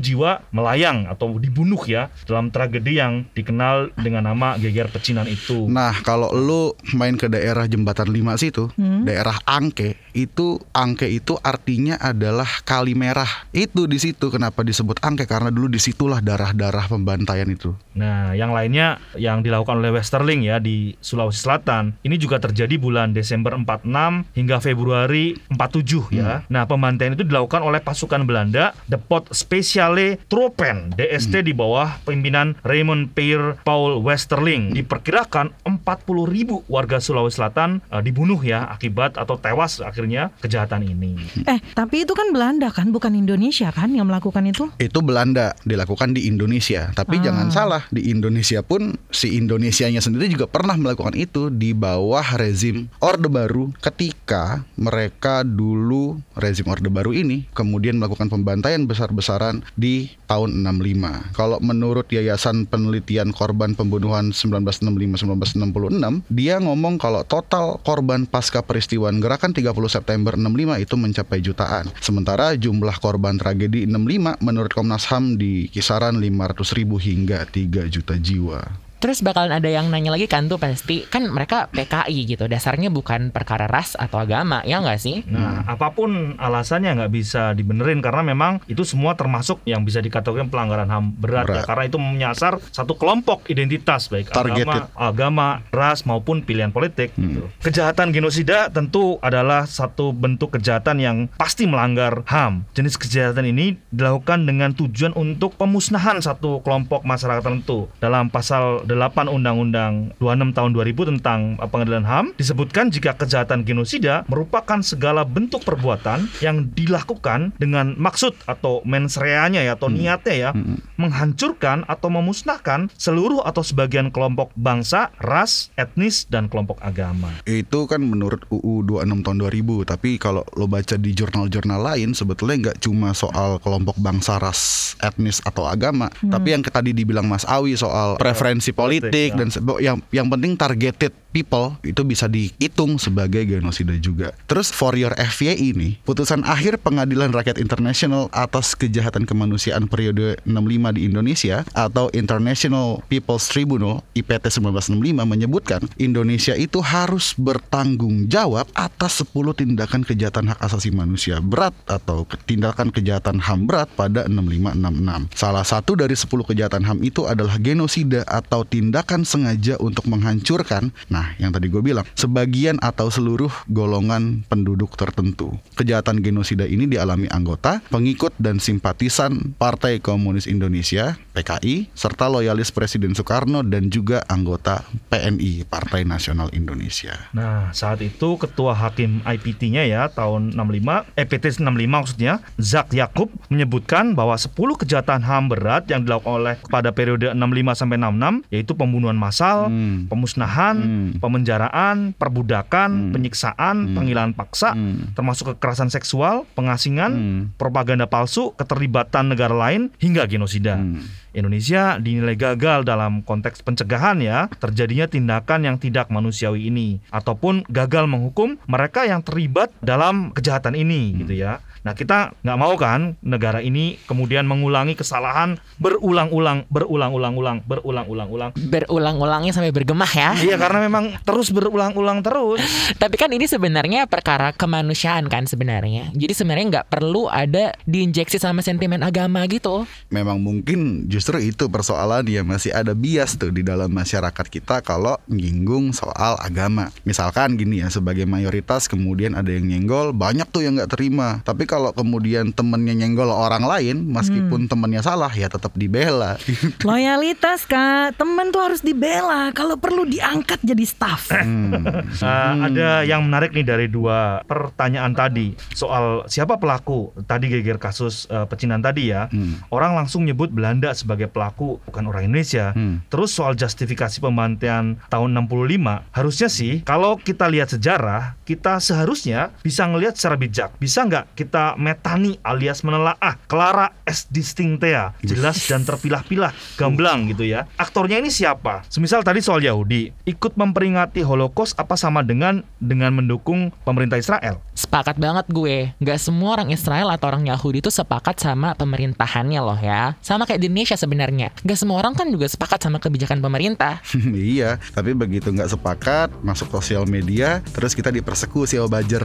jiwa 0.00 0.40
melayang 0.50 1.06
atau 1.06 1.36
dibunuh 1.36 1.80
ya 1.84 2.08
dalam 2.24 2.48
tragedi 2.48 2.98
yang 2.98 3.28
dikenal 3.36 3.92
dengan 4.00 4.24
nama 4.24 4.56
geger 4.56 4.88
pecinan 4.88 5.28
itu. 5.28 5.68
Nah, 5.68 5.92
kalau 6.00 6.32
lu 6.32 6.72
main 6.96 7.18
ke 7.18 7.28
daerah 7.28 7.68
Jembatan 7.68 8.08
5 8.08 8.40
situ, 8.40 8.70
daerah 9.04 9.36
Angke, 9.46 9.96
itu 10.14 10.62
Angke 10.70 11.10
itu 11.10 11.36
artinya 11.42 11.98
adalah 11.98 12.46
kali 12.62 12.94
merah. 12.94 13.28
Itu 13.50 13.90
di 13.90 13.98
situ 13.98 14.30
kenapa 14.30 14.62
disebut 14.62 15.02
Angke 15.02 15.26
karena 15.26 15.50
dulu 15.50 15.68
di 15.68 15.82
situlah 15.82 16.22
darah-darah 16.22 16.86
pembantaian 16.86 17.50
itu. 17.50 17.74
Nah, 17.98 18.32
yang 18.32 18.54
lainnya 18.54 19.02
yang 19.18 19.42
dilakukan 19.42 19.82
oleh 19.82 19.90
Westerling 19.90 20.46
ya 20.46 20.62
di 20.62 20.94
Sulawesi 21.02 21.42
Selatan. 21.42 21.98
Ini 22.06 22.16
juga 22.16 22.38
terjadi 22.38 22.78
bulan 22.78 23.10
Desember 23.12 23.52
46 23.58 24.38
hingga 24.38 24.56
Februari 24.62 25.34
47 25.50 26.14
ya. 26.14 26.46
Nah, 26.46 26.64
pembantaian 26.64 27.12
itu 27.18 27.26
dilakukan 27.26 27.60
oleh 27.66 27.82
pasukan 27.82 28.22
Belanda, 28.22 28.72
Depot 28.86 29.26
Speciale 29.34 30.22
Troepen, 30.30 30.94
DST 30.94 31.42
di 31.42 31.52
bawah 31.52 31.98
pimpinan 32.06 32.54
Raymond 32.62 33.10
Peer 33.12 33.58
Paul 33.66 33.98
Westerling. 34.00 34.70
Diperkirakan 34.78 35.50
40 35.66 35.82
ribu 36.30 36.62
warga 36.70 37.02
Sulawesi 37.02 37.42
Selatan 37.42 37.82
eh, 37.90 38.02
dibunuh 38.06 38.38
ya 38.38 38.70
akibat 38.70 39.18
atau 39.18 39.34
tewas 39.34 39.82
akhirnya 39.82 40.03
kejahatan 40.40 40.84
ini. 40.84 41.16
Eh, 41.44 41.60
tapi 41.76 42.04
itu 42.04 42.12
kan 42.16 42.32
Belanda 42.32 42.68
kan, 42.72 42.90
bukan 42.90 43.12
Indonesia 43.14 43.68
kan 43.70 43.92
yang 43.92 44.08
melakukan 44.08 44.44
itu? 44.48 44.68
Itu 44.80 45.04
Belanda 45.04 45.52
dilakukan 45.64 46.16
di 46.16 46.26
Indonesia. 46.26 46.90
Tapi 46.96 47.20
jangan 47.20 47.48
salah, 47.52 47.82
di 47.92 48.08
Indonesia 48.10 48.64
pun 48.64 48.96
si 49.12 49.36
Indonesianya 49.36 50.00
sendiri 50.00 50.30
juga 50.32 50.48
pernah 50.50 50.74
melakukan 50.74 51.14
itu 51.14 51.52
di 51.52 51.76
bawah 51.76 52.36
rezim 52.40 52.88
Orde 52.98 53.28
Baru 53.28 53.70
ketika 53.80 54.64
mereka 54.74 55.44
dulu 55.44 56.18
rezim 56.34 56.66
Orde 56.66 56.90
Baru 56.90 57.14
ini 57.14 57.46
kemudian 57.52 58.00
melakukan 58.00 58.28
pembantaian 58.32 58.82
besar-besaran 58.88 59.62
di 59.78 60.10
tahun 60.26 60.64
65. 60.66 61.36
Kalau 61.36 61.58
menurut 61.60 62.08
Yayasan 62.10 62.66
Penelitian 62.66 63.30
Korban 63.30 63.76
Pembunuhan 63.78 64.32
1965-1966, 64.34 66.26
dia 66.32 66.58
ngomong 66.58 66.98
kalau 66.98 67.22
total 67.26 67.78
korban 67.84 68.26
pasca 68.26 68.64
peristiwaan 68.64 69.20
gerakan 69.22 69.52
30 69.54 69.70
September 69.94 70.34
65 70.34 70.82
itu 70.82 70.94
mencapai 70.98 71.38
jutaan. 71.38 71.86
Sementara 72.02 72.58
jumlah 72.58 72.98
korban 72.98 73.38
tragedi 73.38 73.86
65 73.86 74.42
menurut 74.42 74.74
Komnas 74.74 75.06
HAM 75.06 75.38
di 75.38 75.70
kisaran 75.70 76.18
500 76.18 76.74
ribu 76.74 76.98
hingga 76.98 77.46
3 77.46 77.86
juta 77.86 78.18
jiwa. 78.18 78.83
Terus 79.04 79.20
bakalan 79.20 79.52
ada 79.52 79.68
yang 79.68 79.92
nanya 79.92 80.16
lagi 80.16 80.24
kan 80.24 80.48
tuh 80.48 80.56
pasti 80.56 81.04
kan 81.04 81.28
mereka 81.28 81.68
PKI 81.76 82.24
gitu 82.24 82.48
dasarnya 82.48 82.88
bukan 82.88 83.28
perkara 83.36 83.68
ras 83.68 84.00
atau 84.00 84.16
agama 84.16 84.64
ya 84.64 84.80
nggak 84.80 84.96
sih? 84.96 85.20
Nah, 85.28 85.60
apa 85.68 85.92
pun 85.92 86.40
alasannya 86.40 86.96
nggak 86.96 87.12
bisa 87.12 87.52
dibenerin 87.52 88.00
karena 88.00 88.24
memang 88.24 88.64
itu 88.64 88.80
semua 88.80 89.12
termasuk 89.12 89.60
yang 89.68 89.84
bisa 89.84 90.00
dikategorikan 90.00 90.48
pelanggaran 90.48 90.88
HAM 90.88 91.20
berat, 91.20 91.44
ya 91.44 91.60
Berat. 91.60 91.64
karena 91.68 91.84
itu 91.84 91.98
menyasar 92.00 92.56
satu 92.72 92.96
kelompok 92.96 93.44
identitas 93.52 94.08
baik 94.08 94.32
Targeted. 94.32 94.72
agama, 94.72 94.88
agama, 94.96 95.48
ras 95.68 96.08
maupun 96.08 96.40
pilihan 96.40 96.72
politik. 96.72 97.12
gitu. 97.12 97.44
Kejahatan 97.60 98.08
genosida 98.08 98.72
tentu 98.72 99.20
adalah 99.20 99.68
satu 99.68 100.16
bentuk 100.16 100.56
kejahatan 100.56 100.96
yang 100.96 101.16
pasti 101.36 101.68
melanggar 101.68 102.24
HAM. 102.24 102.64
Jenis 102.72 102.96
kejahatan 102.96 103.52
ini 103.52 103.76
dilakukan 103.92 104.48
dengan 104.48 104.72
tujuan 104.72 105.12
untuk 105.12 105.60
pemusnahan 105.60 106.24
satu 106.24 106.64
kelompok 106.64 107.04
masyarakat 107.04 107.44
tertentu. 107.44 107.92
Dalam 108.00 108.32
pasal 108.32 108.80
8 108.94 109.30
Undang-Undang 109.30 110.18
26 110.18 110.56
tahun 110.56 110.70
2000 110.74 111.10
tentang 111.16 111.38
pengadilan 111.70 112.04
HAM 112.06 112.26
disebutkan 112.34 112.90
jika 112.90 113.14
kejahatan 113.14 113.62
genosida 113.62 114.26
merupakan 114.26 114.80
segala 114.80 115.22
bentuk 115.22 115.62
perbuatan 115.62 116.26
yang 116.40 116.70
dilakukan 116.72 117.54
dengan 117.60 117.94
maksud 117.98 118.34
atau 118.46 118.80
mens 118.82 119.18
reanya 119.20 119.62
ya 119.62 119.78
atau 119.78 119.88
niatnya 119.88 120.34
ya 120.34 120.50
menghancurkan 120.98 121.86
atau 121.86 122.08
memusnahkan 122.10 122.90
seluruh 122.98 123.42
atau 123.46 123.62
sebagian 123.62 124.10
kelompok 124.10 124.50
bangsa, 124.58 125.14
ras, 125.22 125.70
etnis 125.78 126.26
dan 126.26 126.50
kelompok 126.50 126.82
agama. 126.82 127.30
Itu 127.46 127.86
kan 127.86 128.02
menurut 128.02 128.46
UU 128.50 128.86
26 128.86 129.24
tahun 129.24 129.38
2000 129.40 129.90
Tapi 129.94 130.10
kalau 130.18 130.42
lo 130.58 130.66
baca 130.66 130.96
di 130.98 131.10
jurnal-jurnal 131.14 131.80
lain 131.80 132.12
Sebetulnya 132.12 132.70
nggak 132.70 132.78
cuma 132.84 133.14
soal 133.16 133.56
kelompok 133.62 133.96
bangsa, 133.96 134.36
ras, 134.36 134.94
etnis, 135.00 135.40
atau 135.46 135.64
agama. 135.64 136.10
Tapi 136.18 136.52
yang 136.52 136.62
tadi 136.66 136.90
dibilang 136.90 137.24
Mas 137.24 137.46
Awi 137.46 137.78
soal 137.78 138.18
preferensi 138.18 138.73
politik 138.74 139.30
ya. 139.32 139.38
dan 139.38 139.48
yang 139.80 139.96
yang 140.10 140.26
penting 140.28 140.58
targeted 140.58 141.14
people 141.34 141.74
itu 141.82 142.06
bisa 142.06 142.30
dihitung 142.30 143.02
sebagai 143.02 143.42
genosida 143.42 143.98
juga. 143.98 144.30
Terus 144.46 144.70
for 144.70 144.94
your 144.94 145.10
FYI 145.18 145.74
ini, 145.74 145.98
putusan 146.06 146.46
akhir 146.46 146.78
Pengadilan 146.78 147.34
Rakyat 147.34 147.58
Internasional 147.58 148.30
atas 148.30 148.78
kejahatan 148.78 149.26
kemanusiaan 149.26 149.90
periode 149.90 150.38
65 150.46 150.94
di 150.94 151.00
Indonesia 151.10 151.66
atau 151.74 152.06
International 152.14 153.02
People's 153.10 153.50
Tribunal 153.50 154.06
IPT 154.14 154.62
1965 154.62 155.26
menyebutkan 155.26 155.82
Indonesia 155.98 156.54
itu 156.54 156.78
harus 156.78 157.34
bertanggung 157.34 158.30
jawab 158.30 158.70
atas 158.78 159.26
10 159.26 159.34
tindakan 159.58 160.06
kejahatan 160.06 160.54
hak 160.54 160.60
asasi 160.62 160.94
manusia 160.94 161.42
berat 161.42 161.74
atau 161.88 162.28
tindakan 162.46 162.92
kejahatan 162.92 163.40
HAM 163.40 163.66
berat 163.66 163.88
pada 163.98 164.28
6566. 164.28 165.34
Salah 165.34 165.64
satu 165.64 165.96
dari 165.96 166.14
10 166.14 166.28
kejahatan 166.30 166.84
HAM 166.84 166.98
itu 167.02 167.24
adalah 167.24 167.56
genosida 167.56 168.22
atau 168.28 168.62
tindakan 168.62 169.24
sengaja 169.24 169.80
untuk 169.80 170.04
menghancurkan. 170.04 170.92
Nah, 171.08 171.23
Nah, 171.24 171.32
yang 171.40 171.56
tadi 171.56 171.72
gue 171.72 171.80
bilang, 171.80 172.04
sebagian 172.12 172.76
atau 172.84 173.08
seluruh 173.08 173.48
golongan 173.72 174.44
penduduk 174.44 174.92
tertentu. 174.92 175.56
Kejahatan 175.72 176.20
genosida 176.20 176.68
ini 176.68 176.84
dialami 176.84 177.24
anggota, 177.32 177.80
pengikut 177.88 178.36
dan 178.36 178.60
simpatisan 178.60 179.56
Partai 179.56 180.04
Komunis 180.04 180.44
Indonesia 180.44 181.16
(PKI) 181.32 181.88
serta 181.96 182.28
loyalis 182.28 182.68
Presiden 182.68 183.16
Soekarno 183.16 183.64
dan 183.64 183.88
juga 183.88 184.20
anggota 184.28 184.84
PNI 185.08 185.64
Partai 185.64 186.04
Nasional 186.04 186.52
Indonesia. 186.52 187.16
Nah, 187.32 187.72
saat 187.72 188.04
itu 188.04 188.36
ketua 188.36 188.76
hakim 188.76 189.24
IPT-nya 189.24 189.88
ya 189.88 190.12
tahun 190.12 190.52
65, 190.52 191.08
EPT 191.16 191.56
65 191.56 191.88
maksudnya, 191.88 192.44
Zak 192.60 192.92
Yakub 192.92 193.32
menyebutkan 193.48 194.12
bahwa 194.12 194.36
10 194.36 194.76
kejahatan 194.76 195.24
HAM 195.24 195.48
berat 195.48 195.88
yang 195.88 196.04
dilakukan 196.04 196.36
oleh 196.36 196.54
pada 196.68 196.92
periode 196.92 197.32
65 197.32 197.72
sampai 197.72 197.96
66 197.96 198.44
yaitu 198.52 198.76
pembunuhan 198.76 199.16
massal, 199.16 199.72
Hmm. 199.72 200.04
pemusnahan, 200.04 200.76
Hmm. 200.76 201.13
Pemenjaraan, 201.18 202.16
perbudakan, 202.16 202.90
Hmm. 202.90 203.12
penyiksaan, 203.14 203.76
Hmm. 203.90 203.94
penghilangan 203.94 204.34
paksa, 204.34 204.74
Hmm. 204.74 205.14
termasuk 205.14 205.54
kekerasan 205.56 205.90
seksual, 205.90 206.46
pengasingan, 206.58 207.12
Hmm. 207.12 207.40
propaganda 207.58 208.06
palsu, 208.06 208.54
keterlibatan 208.54 209.30
negara 209.30 209.54
lain 209.54 209.94
hingga 209.98 210.26
genosida. 210.26 210.78
Hmm. 210.78 211.02
Indonesia 211.34 211.98
dinilai 211.98 212.38
gagal 212.38 212.86
dalam 212.86 213.26
konteks 213.26 213.66
pencegahan 213.66 214.22
ya 214.22 214.46
terjadinya 214.62 215.10
tindakan 215.10 215.66
yang 215.66 215.76
tidak 215.82 216.06
manusiawi 216.06 216.70
ini 216.70 217.02
ataupun 217.10 217.66
gagal 217.66 218.06
menghukum 218.06 218.54
mereka 218.70 219.02
yang 219.02 219.18
terlibat 219.18 219.74
dalam 219.82 220.30
kejahatan 220.30 220.78
ini 220.78 221.26
gitu 221.26 221.34
ya. 221.34 221.58
Nah 221.84 221.92
kita 221.92 222.32
nggak 222.40 222.58
mau 222.58 222.72
kan 222.80 223.12
negara 223.20 223.60
ini 223.60 224.00
kemudian 224.08 224.48
mengulangi 224.48 224.96
kesalahan 224.96 225.60
berulang-ulang, 225.76 226.64
berulang-ulang-ulang, 226.72 227.60
berulang-ulang-ulang. 227.68 228.56
Berulang-ulangnya 228.56 229.52
sampai 229.52 229.68
bergemah 229.68 230.08
ya. 230.08 230.32
Iya 230.40 230.56
karena 230.56 230.80
memang 230.88 231.20
terus 231.28 231.52
berulang-ulang 231.52 232.24
terus. 232.24 232.64
Tapi 233.02 233.20
kan 233.20 233.28
ini 233.36 233.44
sebenarnya 233.44 234.08
perkara 234.08 234.56
kemanusiaan 234.56 235.28
kan 235.28 235.44
sebenarnya. 235.44 236.08
Jadi 236.16 236.32
sebenarnya 236.32 236.66
nggak 236.80 236.88
perlu 236.88 237.28
ada 237.28 237.76
diinjeksi 237.84 238.40
sama 238.40 238.64
sentimen 238.64 239.04
agama 239.04 239.44
gitu. 239.44 239.84
Memang 240.08 240.40
mungkin 240.40 241.04
justru 241.12 241.36
itu 241.36 241.68
persoalan 241.68 242.24
ya 242.24 242.40
masih 242.40 242.72
ada 242.72 242.96
bias 242.96 243.36
tuh 243.36 243.52
di 243.52 243.60
dalam 243.60 243.92
masyarakat 243.92 244.46
kita 244.48 244.80
kalau 244.80 245.20
nyinggung 245.28 245.92
soal 245.92 246.40
agama. 246.40 246.88
Misalkan 247.04 247.60
gini 247.60 247.84
ya 247.84 247.92
sebagai 247.92 248.24
mayoritas 248.24 248.88
kemudian 248.88 249.36
ada 249.36 249.52
yang 249.52 249.68
nyenggol 249.68 250.16
banyak 250.16 250.48
tuh 250.48 250.64
yang 250.64 250.80
nggak 250.80 250.96
terima. 250.96 251.44
Tapi 251.44 251.68
kalau 251.74 251.90
kemudian 251.90 252.54
temennya 252.54 252.94
nyenggol 252.94 253.34
orang 253.34 253.66
lain 253.66 254.06
meskipun 254.06 254.70
temennya 254.70 255.02
salah 255.02 255.32
ya 255.34 255.50
tetap 255.50 255.74
dibela. 255.74 256.38
Loyalitas 256.86 257.66
kak, 257.66 258.14
temen 258.14 258.54
tuh 258.54 258.62
harus 258.62 258.78
dibela. 258.78 259.50
Kalau 259.50 259.74
perlu 259.74 260.06
diangkat 260.06 260.62
jadi 260.62 260.84
staff. 260.86 261.34
Uh, 261.34 262.54
Ada 262.70 263.02
yang 263.02 263.26
menarik 263.26 263.50
nih 263.50 263.66
dari 263.66 263.86
dua 263.90 264.46
pertanyaan 264.46 265.10
tadi 265.18 265.58
soal 265.74 266.22
siapa 266.30 266.62
pelaku. 266.62 267.10
Tadi 267.26 267.50
geger 267.50 267.82
kasus 267.82 268.30
uh, 268.30 268.46
pecinan 268.46 268.78
tadi 268.78 269.10
ya. 269.10 269.26
Hmm. 269.34 269.58
Orang 269.74 269.98
langsung 269.98 270.22
nyebut 270.22 270.54
Belanda 270.54 270.94
sebagai 270.94 271.26
pelaku, 271.26 271.82
bukan 271.90 272.06
orang 272.06 272.30
Indonesia. 272.30 272.70
Hmm. 272.70 273.02
Terus 273.10 273.34
soal 273.34 273.58
justifikasi 273.58 274.22
pembantaian 274.22 274.94
tahun 275.10 275.34
65, 275.50 276.14
harusnya 276.14 276.46
sih 276.46 276.86
kalau 276.86 277.18
kita 277.18 277.50
lihat 277.50 277.74
sejarah, 277.74 278.38
kita 278.46 278.78
seharusnya 278.78 279.50
bisa 279.64 279.88
ngelihat 279.88 280.14
secara 280.14 280.36
bijak. 280.36 280.70
Bisa 280.78 281.02
nggak 281.02 281.34
kita 281.34 281.63
metani 281.80 282.36
alias 282.44 282.84
menelaah 282.84 283.40
Clara 283.48 283.96
S. 284.04 284.28
Distinctea, 284.28 285.16
jelas 285.24 285.64
dan 285.64 285.88
terpilah-pilah, 285.88 286.52
gamblang 286.76 287.32
gitu 287.32 287.48
ya. 287.48 287.64
Aktornya 287.80 288.20
ini 288.20 288.28
siapa? 288.28 288.84
Semisal 288.92 289.24
tadi 289.24 289.40
soal 289.40 289.64
Yahudi, 289.64 290.12
ikut 290.28 290.52
memperingati 290.60 291.24
Holocaust 291.24 291.72
apa 291.80 291.96
sama 291.96 292.20
dengan 292.20 292.60
dengan 292.76 293.16
mendukung 293.16 293.72
pemerintah 293.88 294.20
Israel? 294.20 294.60
Sepakat 294.76 295.16
banget 295.16 295.48
gue. 295.48 295.94
Nggak 296.02 296.18
semua 296.20 296.60
orang 296.60 296.68
Israel 296.74 297.08
atau 297.08 297.32
orang 297.32 297.48
Yahudi 297.48 297.80
itu 297.80 297.88
sepakat 297.88 298.42
sama 298.42 298.74
pemerintahannya 298.74 299.60
loh 299.62 299.78
ya. 299.78 300.18
Sama 300.20 300.44
kayak 300.44 300.60
di 300.60 300.68
Indonesia 300.68 300.98
sebenarnya. 300.98 301.54
Nggak 301.62 301.78
semua 301.78 301.96
orang 302.02 302.12
kan 302.18 302.26
juga 302.28 302.50
sepakat 302.50 302.82
sama 302.82 302.98
kebijakan 302.98 303.38
pemerintah. 303.38 304.02
iya, 304.34 304.82
tapi 304.92 305.14
begitu 305.14 305.54
nggak 305.54 305.70
sepakat 305.70 306.28
masuk 306.42 306.74
sosial 306.74 307.06
media 307.06 307.62
terus 307.70 307.94
kita 307.94 308.10
dipersekusi 308.10 308.76
sama 308.76 308.98
Bajer. 308.98 309.22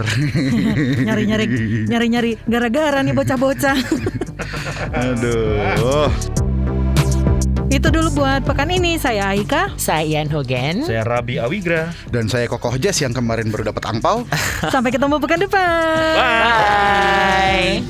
Nyari-nyari, 1.07 1.45
nyari-nyari 1.89 2.28
gara-gara 2.45 2.99
nih 3.01 3.15
bocah-bocah. 3.15 3.77
Aduh. 4.93 6.11
Itu 7.69 7.93
dulu 7.93 8.25
buat 8.25 8.41
pekan 8.49 8.73
ini. 8.73 8.97
Saya 8.97 9.29
Aika. 9.29 9.69
Saya 9.77 10.01
Ian 10.01 10.27
Hogan. 10.33 10.83
Saya 10.89 11.05
Rabi 11.05 11.37
Awigra. 11.37 11.93
Dan 12.09 12.25
saya 12.25 12.49
Kokoh 12.49 12.75
Jess 12.81 13.05
yang 13.05 13.13
kemarin 13.13 13.53
baru 13.53 13.69
dapat 13.69 13.85
angpau. 13.85 14.25
Sampai 14.73 14.89
ketemu 14.89 15.21
pekan 15.21 15.39
depan. 15.45 16.13
Bye. 16.17 17.85